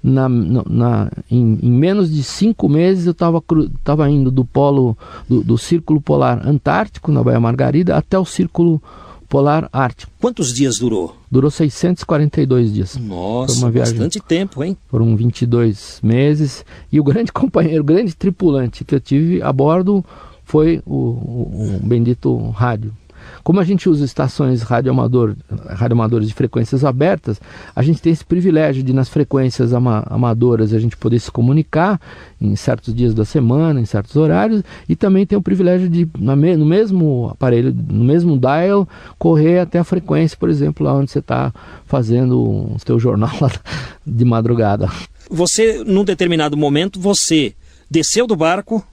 na, 0.03 0.27
na, 0.27 1.11
em, 1.29 1.59
em, 1.61 1.71
menos 1.71 2.11
de 2.11 2.23
cinco 2.23 2.67
meses 2.67 3.05
eu 3.05 3.13
estava 3.13 3.41
tava 3.85 4.09
indo 4.09 4.29
do 4.29 4.43
polo 4.43 4.97
do, 5.29 5.41
do, 5.41 5.57
Círculo 5.57 6.01
Polar 6.01 6.45
Antártico, 6.45 7.09
na 7.09 7.23
Baía 7.23 7.39
Margarida, 7.39 7.95
até 7.95 8.19
o 8.19 8.25
Círculo 8.25 8.81
Polar 9.33 9.67
Ártico. 9.73 10.11
Quantos 10.21 10.53
dias 10.53 10.77
durou? 10.77 11.17
Durou 11.31 11.49
642 11.49 12.71
dias. 12.71 12.95
Nossa, 12.97 13.55
Foi 13.55 13.63
uma 13.63 13.71
viagem, 13.71 13.95
bastante 13.95 14.19
tempo, 14.19 14.63
hein? 14.63 14.77
Foram 14.87 15.15
22 15.15 15.99
meses. 16.03 16.63
E 16.91 16.99
o 16.99 17.03
grande 17.03 17.31
companheiro, 17.33 17.81
o 17.81 17.83
grande 17.83 18.15
tripulante 18.15 18.85
que 18.85 18.93
eu 18.93 18.99
tive 18.99 19.41
a 19.41 19.51
bordo 19.51 20.05
foi 20.43 20.83
o, 20.85 20.93
o, 20.93 21.77
o 21.77 21.79
bendito 21.81 22.51
rádio. 22.51 22.93
Como 23.43 23.59
a 23.59 23.63
gente 23.63 23.89
usa 23.89 24.05
estações 24.05 24.61
radioamador, 24.61 25.35
radioamadoras 25.69 26.27
de 26.27 26.33
frequências 26.33 26.85
abertas, 26.85 27.41
a 27.75 27.81
gente 27.83 28.01
tem 28.01 28.13
esse 28.13 28.23
privilégio 28.23 28.81
de 28.81 28.93
nas 28.93 29.09
frequências 29.09 29.73
ama 29.73 30.03
amadoras 30.09 30.73
a 30.73 30.79
gente 30.79 30.95
poder 30.95 31.19
se 31.19 31.29
comunicar 31.29 31.99
em 32.39 32.55
certos 32.55 32.93
dias 32.93 33.13
da 33.13 33.25
semana, 33.25 33.81
em 33.81 33.85
certos 33.85 34.15
horários, 34.15 34.63
e 34.87 34.95
também 34.95 35.25
tem 35.25 35.37
o 35.37 35.41
privilégio 35.41 35.89
de 35.89 36.07
no 36.17 36.65
mesmo 36.65 37.29
aparelho, 37.29 37.75
no 37.75 38.03
mesmo 38.05 38.37
dial, 38.37 38.87
correr 39.19 39.59
até 39.59 39.79
a 39.79 39.83
frequência, 39.83 40.37
por 40.37 40.49
exemplo, 40.49 40.85
lá 40.85 40.93
onde 40.93 41.11
você 41.11 41.19
está 41.19 41.53
fazendo 41.85 42.41
o 42.41 42.77
seu 42.85 42.97
jornal 42.97 43.33
de 44.05 44.23
madrugada. 44.23 44.89
Você, 45.29 45.83
num 45.85 46.03
determinado 46.03 46.55
momento, 46.55 46.99
você 46.99 47.53
desceu 47.89 48.25
do 48.25 48.35
barco 48.35 48.83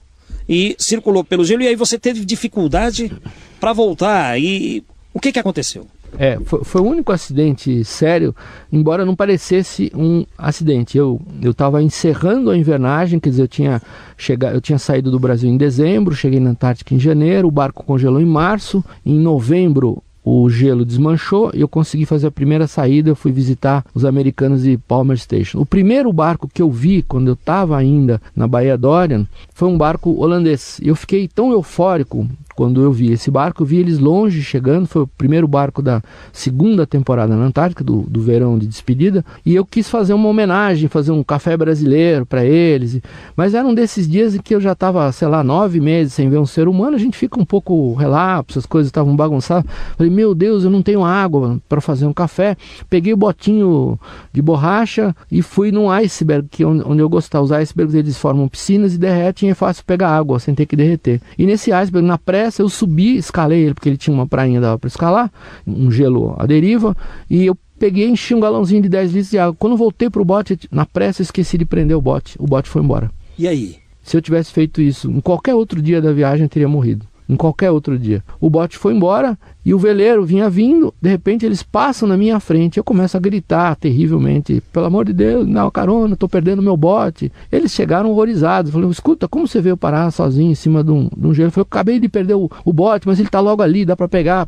e 0.51 0.75
circulou 0.77 1.23
pelo 1.23 1.45
gelo 1.45 1.61
e 1.61 1.67
aí 1.69 1.77
você 1.77 1.97
teve 1.97 2.25
dificuldade 2.25 3.09
para 3.57 3.71
voltar. 3.71 4.37
E 4.37 4.83
o 5.13 5.19
que, 5.19 5.31
que 5.31 5.39
aconteceu? 5.39 5.87
É, 6.19 6.37
foi, 6.43 6.61
foi, 6.65 6.81
o 6.81 6.83
único 6.83 7.13
acidente 7.13 7.85
sério, 7.85 8.35
embora 8.69 9.05
não 9.05 9.15
parecesse 9.15 9.89
um 9.95 10.25
acidente. 10.37 10.97
Eu 10.97 11.21
estava 11.41 11.81
encerrando 11.81 12.51
a 12.51 12.57
invernagem, 12.57 13.17
quer 13.17 13.29
dizer, 13.29 13.43
eu 13.43 13.47
tinha, 13.47 13.81
chegado, 14.17 14.53
eu 14.53 14.59
tinha 14.59 14.77
saído 14.77 15.09
do 15.09 15.17
Brasil 15.17 15.49
em 15.49 15.55
dezembro, 15.55 16.13
cheguei 16.13 16.41
na 16.41 16.49
Antártica 16.49 16.93
em 16.93 16.99
janeiro, 16.99 17.47
o 17.47 17.51
barco 17.51 17.85
congelou 17.85 18.19
em 18.19 18.25
março, 18.25 18.83
em 19.05 19.17
novembro 19.17 20.03
o 20.23 20.49
gelo 20.49 20.85
desmanchou 20.85 21.51
e 21.53 21.61
eu 21.61 21.67
consegui 21.67 22.05
fazer 22.05 22.27
a 22.27 22.31
primeira 22.31 22.67
saída. 22.67 23.09
Eu 23.09 23.15
fui 23.15 23.31
visitar 23.31 23.85
os 23.93 24.05
americanos 24.05 24.63
de 24.63 24.77
Palmer 24.77 25.17
Station. 25.17 25.59
O 25.59 25.65
primeiro 25.65 26.11
barco 26.13 26.47
que 26.47 26.61
eu 26.61 26.69
vi 26.69 27.01
quando 27.01 27.27
eu 27.27 27.33
estava 27.33 27.77
ainda 27.77 28.21
na 28.35 28.47
Baía 28.47 28.77
Dorian 28.77 29.25
foi 29.53 29.67
um 29.67 29.77
barco 29.77 30.11
holandês. 30.21 30.79
Eu 30.83 30.95
fiquei 30.95 31.27
tão 31.27 31.51
eufórico 31.51 32.27
quando 32.61 32.83
eu 32.83 32.91
vi 32.91 33.11
esse 33.11 33.31
barco, 33.31 33.63
eu 33.63 33.65
vi 33.65 33.77
eles 33.77 33.97
longe 33.97 34.43
chegando, 34.43 34.85
foi 34.85 35.01
o 35.01 35.07
primeiro 35.07 35.47
barco 35.47 35.81
da 35.81 35.99
segunda 36.31 36.85
temporada 36.85 37.35
na 37.35 37.43
Antártica, 37.43 37.83
do, 37.83 38.03
do 38.03 38.21
verão 38.21 38.55
de 38.55 38.67
despedida, 38.67 39.25
e 39.43 39.55
eu 39.55 39.65
quis 39.65 39.89
fazer 39.89 40.13
uma 40.13 40.29
homenagem, 40.29 40.87
fazer 40.87 41.11
um 41.11 41.23
café 41.23 41.57
brasileiro 41.57 42.23
para 42.23 42.45
eles, 42.45 43.01
mas 43.35 43.55
era 43.55 43.67
um 43.67 43.73
desses 43.73 44.07
dias 44.07 44.35
em 44.35 44.39
que 44.39 44.53
eu 44.53 44.61
já 44.61 44.73
estava, 44.73 45.11
sei 45.11 45.27
lá, 45.27 45.43
nove 45.43 45.79
meses 45.79 46.13
sem 46.13 46.29
ver 46.29 46.37
um 46.37 46.45
ser 46.45 46.67
humano, 46.67 46.95
a 46.95 46.99
gente 46.99 47.17
fica 47.17 47.39
um 47.39 47.43
pouco 47.43 47.95
relapso, 47.95 48.59
as 48.59 48.67
coisas 48.67 48.89
estavam 48.89 49.15
bagunçadas, 49.15 49.65
falei, 49.97 50.11
meu 50.11 50.35
Deus, 50.35 50.63
eu 50.63 50.69
não 50.69 50.83
tenho 50.83 51.03
água 51.03 51.59
para 51.67 51.81
fazer 51.81 52.05
um 52.05 52.13
café, 52.13 52.55
peguei 52.87 53.11
o 53.11 53.17
botinho 53.17 53.99
de 54.31 54.39
borracha 54.39 55.15
e 55.31 55.41
fui 55.41 55.71
num 55.71 55.89
iceberg, 55.89 56.47
que 56.47 56.61
é 56.61 56.67
onde 56.67 56.99
eu 56.99 57.09
gostava, 57.09 57.43
os 57.43 57.51
icebergs 57.51 57.95
eles 57.95 58.19
formam 58.19 58.47
piscinas 58.47 58.93
e 58.93 58.99
derretem 58.99 59.49
e 59.49 59.51
é 59.51 59.55
fácil 59.55 59.83
pegar 59.83 60.15
água, 60.15 60.37
sem 60.37 60.53
ter 60.53 60.67
que 60.67 60.75
derreter, 60.75 61.19
e 61.39 61.47
nesse 61.47 61.73
iceberg, 61.73 62.07
na 62.07 62.19
pré 62.19 62.50
eu 62.59 62.69
subi, 62.69 63.17
escalei 63.17 63.65
ele, 63.65 63.73
porque 63.73 63.89
ele 63.89 63.97
tinha 63.97 64.13
uma 64.13 64.27
prainha 64.27 64.59
dava 64.59 64.79
para 64.79 64.87
escalar, 64.87 65.31
um 65.65 65.91
gelo 65.91 66.35
à 66.37 66.45
deriva, 66.45 66.95
e 67.29 67.45
eu 67.45 67.57
peguei 67.79 68.07
enchi 68.07 68.35
um 68.35 68.39
galãozinho 68.39 68.83
de 68.83 68.89
10 68.89 69.11
litros 69.11 69.31
de 69.31 69.39
água. 69.39 69.55
Quando 69.57 69.75
voltei 69.75 70.09
pro 70.09 70.23
bote, 70.23 70.59
na 70.71 70.85
pressa 70.85 71.21
esqueci 71.21 71.57
de 71.57 71.65
prender 71.65 71.97
o 71.97 72.01
bote. 72.01 72.35
O 72.39 72.45
bote 72.45 72.69
foi 72.69 72.83
embora. 72.83 73.09
E 73.37 73.47
aí? 73.47 73.77
Se 74.03 74.15
eu 74.15 74.21
tivesse 74.21 74.51
feito 74.51 74.81
isso 74.81 75.09
em 75.09 75.19
qualquer 75.19 75.55
outro 75.55 75.81
dia 75.81 76.01
da 76.01 76.11
viagem, 76.11 76.43
eu 76.43 76.49
teria 76.49 76.67
morrido. 76.67 77.07
Em 77.27 77.35
qualquer 77.35 77.71
outro 77.71 77.97
dia. 77.97 78.23
O 78.39 78.49
bote 78.49 78.77
foi 78.77 78.93
embora 78.93 79.37
e 79.63 79.73
o 79.73 79.79
veleiro 79.79 80.25
vinha 80.25 80.49
vindo, 80.49 80.93
de 80.99 81.09
repente 81.09 81.45
eles 81.45 81.61
passam 81.61 82.07
na 82.07 82.17
minha 82.17 82.39
frente. 82.39 82.77
Eu 82.77 82.83
começo 82.83 83.15
a 83.15 83.19
gritar 83.19 83.75
terrivelmente: 83.75 84.61
pelo 84.73 84.87
amor 84.87 85.05
de 85.05 85.13
Deus, 85.13 85.47
não, 85.47 85.69
carona, 85.69 86.15
estou 86.15 86.27
perdendo 86.27 86.61
meu 86.63 86.75
bote. 86.75 87.31
Eles 87.51 87.71
chegaram 87.71 88.09
horrorizados. 88.09 88.71
Falaram: 88.71 88.89
escuta, 88.89 89.27
como 89.27 89.47
você 89.47 89.61
veio 89.61 89.77
parar 89.77 90.09
sozinho 90.11 90.51
em 90.51 90.55
cima 90.55 90.83
de 90.83 90.91
um, 90.91 91.07
de 91.15 91.27
um 91.27 91.33
gelo? 91.33 91.47
Eu 91.47 91.51
falei: 91.51 91.61
eu 91.61 91.67
acabei 91.69 91.99
de 91.99 92.09
perder 92.09 92.33
o, 92.33 92.49
o 92.65 92.73
bote, 92.73 93.07
mas 93.07 93.19
ele 93.19 93.27
está 93.27 93.39
logo 93.39 93.61
ali, 93.61 93.85
dá 93.85 93.95
para 93.95 94.07
pegar, 94.07 94.47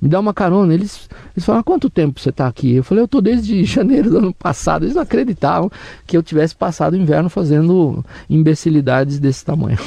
me 0.00 0.08
dá 0.08 0.18
uma 0.18 0.32
carona. 0.32 0.72
Eles, 0.72 1.08
eles 1.36 1.44
falaram: 1.44 1.62
quanto 1.62 1.90
tempo 1.90 2.18
você 2.18 2.30
está 2.30 2.46
aqui? 2.46 2.76
Eu 2.76 2.84
falei: 2.84 3.02
eu 3.02 3.06
estou 3.06 3.20
desde 3.20 3.64
janeiro 3.64 4.08
do 4.10 4.18
ano 4.18 4.32
passado. 4.32 4.84
Eles 4.84 4.94
não 4.94 5.02
acreditavam 5.02 5.70
que 6.06 6.16
eu 6.16 6.22
tivesse 6.22 6.56
passado 6.56 6.94
o 6.94 6.96
inverno 6.96 7.28
fazendo 7.28 8.02
imbecilidades 8.30 9.18
desse 9.18 9.44
tamanho. 9.44 9.78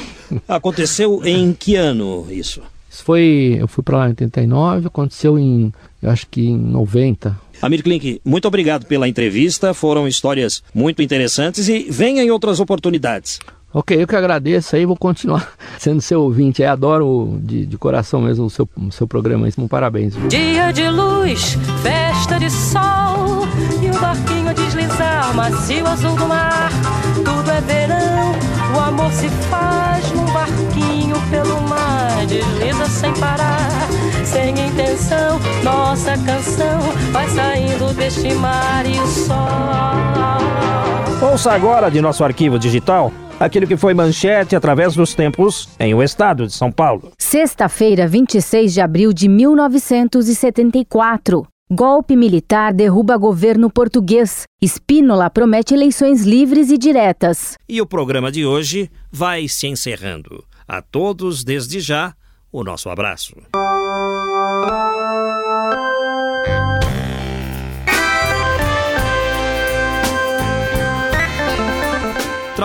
Aconteceu 0.46 1.20
em 1.24 1.52
que 1.52 1.74
ano 1.74 2.26
isso? 2.30 2.62
Isso 2.98 3.04
foi, 3.04 3.56
eu 3.60 3.68
fui 3.68 3.84
para 3.84 3.98
lá 3.98 4.06
em 4.06 4.10
89, 4.10 4.88
aconteceu 4.88 5.38
em, 5.38 5.72
eu 6.02 6.10
acho 6.10 6.26
que 6.28 6.48
em 6.48 6.58
90. 6.58 7.38
Amir 7.62 7.80
Klink, 7.80 8.20
muito 8.24 8.48
obrigado 8.48 8.86
pela 8.86 9.06
entrevista, 9.06 9.72
foram 9.72 10.08
histórias 10.08 10.64
muito 10.74 11.00
interessantes 11.00 11.68
e 11.68 11.86
venha 11.88 12.24
em 12.24 12.30
outras 12.32 12.58
oportunidades. 12.58 13.38
Ok, 13.72 14.02
eu 14.02 14.06
que 14.06 14.16
agradeço 14.16 14.74
aí, 14.74 14.84
vou 14.84 14.96
continuar 14.96 15.52
sendo 15.78 16.00
seu 16.00 16.22
ouvinte. 16.22 16.60
Eu 16.60 16.72
adoro 16.72 17.38
de, 17.40 17.66
de 17.66 17.78
coração 17.78 18.20
mesmo 18.22 18.46
o 18.46 18.50
seu, 18.50 18.68
o 18.76 18.90
seu 18.90 19.06
programa. 19.06 19.46
Um 19.56 19.68
parabéns. 19.68 20.14
Dia 20.28 20.72
de 20.72 20.88
luz, 20.90 21.56
festa 21.82 22.36
de 22.40 22.50
sol 22.50 23.46
e 23.80 23.96
o 23.96 24.00
barquinho 24.00 24.52
deslizar, 24.54 25.32
macio 25.36 25.86
azul 25.86 26.16
do 26.16 26.26
mar. 26.26 26.70
Tudo 27.14 27.48
é 27.48 27.60
verão, 27.60 28.32
o 28.74 28.80
amor 28.80 29.12
se 29.12 29.28
faz 29.28 29.57
intenção. 34.98 35.38
Nossa 35.62 36.18
canção 36.18 36.80
vai 37.12 37.28
saindo 37.28 37.94
deste 37.94 38.34
mar 38.34 38.84
e 38.84 38.98
o 38.98 39.06
sol. 39.06 39.36
Ouça 41.30 41.52
agora 41.52 41.88
de 41.90 42.00
nosso 42.00 42.24
arquivo 42.24 42.58
digital 42.58 43.12
aquilo 43.38 43.68
que 43.68 43.76
foi 43.76 43.94
manchete 43.94 44.56
através 44.56 44.96
dos 44.96 45.14
tempos 45.14 45.68
em 45.78 45.94
o 45.94 46.02
estado 46.02 46.44
de 46.46 46.52
São 46.52 46.72
Paulo. 46.72 47.12
Sexta-feira, 47.16 48.08
26 48.08 48.74
de 48.74 48.80
abril 48.80 49.12
de 49.12 49.28
1974. 49.28 51.46
Golpe 51.70 52.16
militar 52.16 52.72
derruba 52.72 53.16
governo 53.16 53.70
português. 53.70 54.42
Spínola 54.64 55.30
promete 55.30 55.74
eleições 55.74 56.24
livres 56.24 56.70
e 56.70 56.78
diretas. 56.78 57.54
E 57.68 57.80
o 57.80 57.86
programa 57.86 58.32
de 58.32 58.44
hoje 58.44 58.90
vai 59.12 59.46
se 59.46 59.68
encerrando. 59.68 60.42
A 60.66 60.82
todos, 60.82 61.44
desde 61.44 61.78
já, 61.78 62.12
o 62.50 62.64
nosso 62.64 62.88
abraço. 62.88 63.36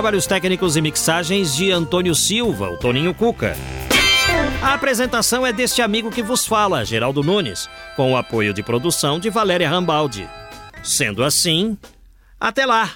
Trabalhos 0.03 0.27
técnicos 0.27 0.75
e 0.75 0.81
mixagens 0.81 1.55
de 1.55 1.71
Antônio 1.71 2.13
Silva, 2.13 2.69
o 2.69 2.77
Toninho 2.77 3.13
Cuca. 3.13 3.55
A 4.61 4.73
apresentação 4.73 5.47
é 5.47 5.53
deste 5.53 5.81
amigo 5.81 6.11
que 6.11 6.21
vos 6.21 6.45
fala, 6.45 6.83
Geraldo 6.83 7.23
Nunes, 7.23 7.69
com 7.95 8.11
o 8.11 8.17
apoio 8.17 8.53
de 8.53 8.61
produção 8.61 9.17
de 9.17 9.29
Valéria 9.29 9.69
Rambaldi. 9.69 10.27
Sendo 10.83 11.23
assim, 11.23 11.77
até 12.37 12.65
lá! 12.65 12.91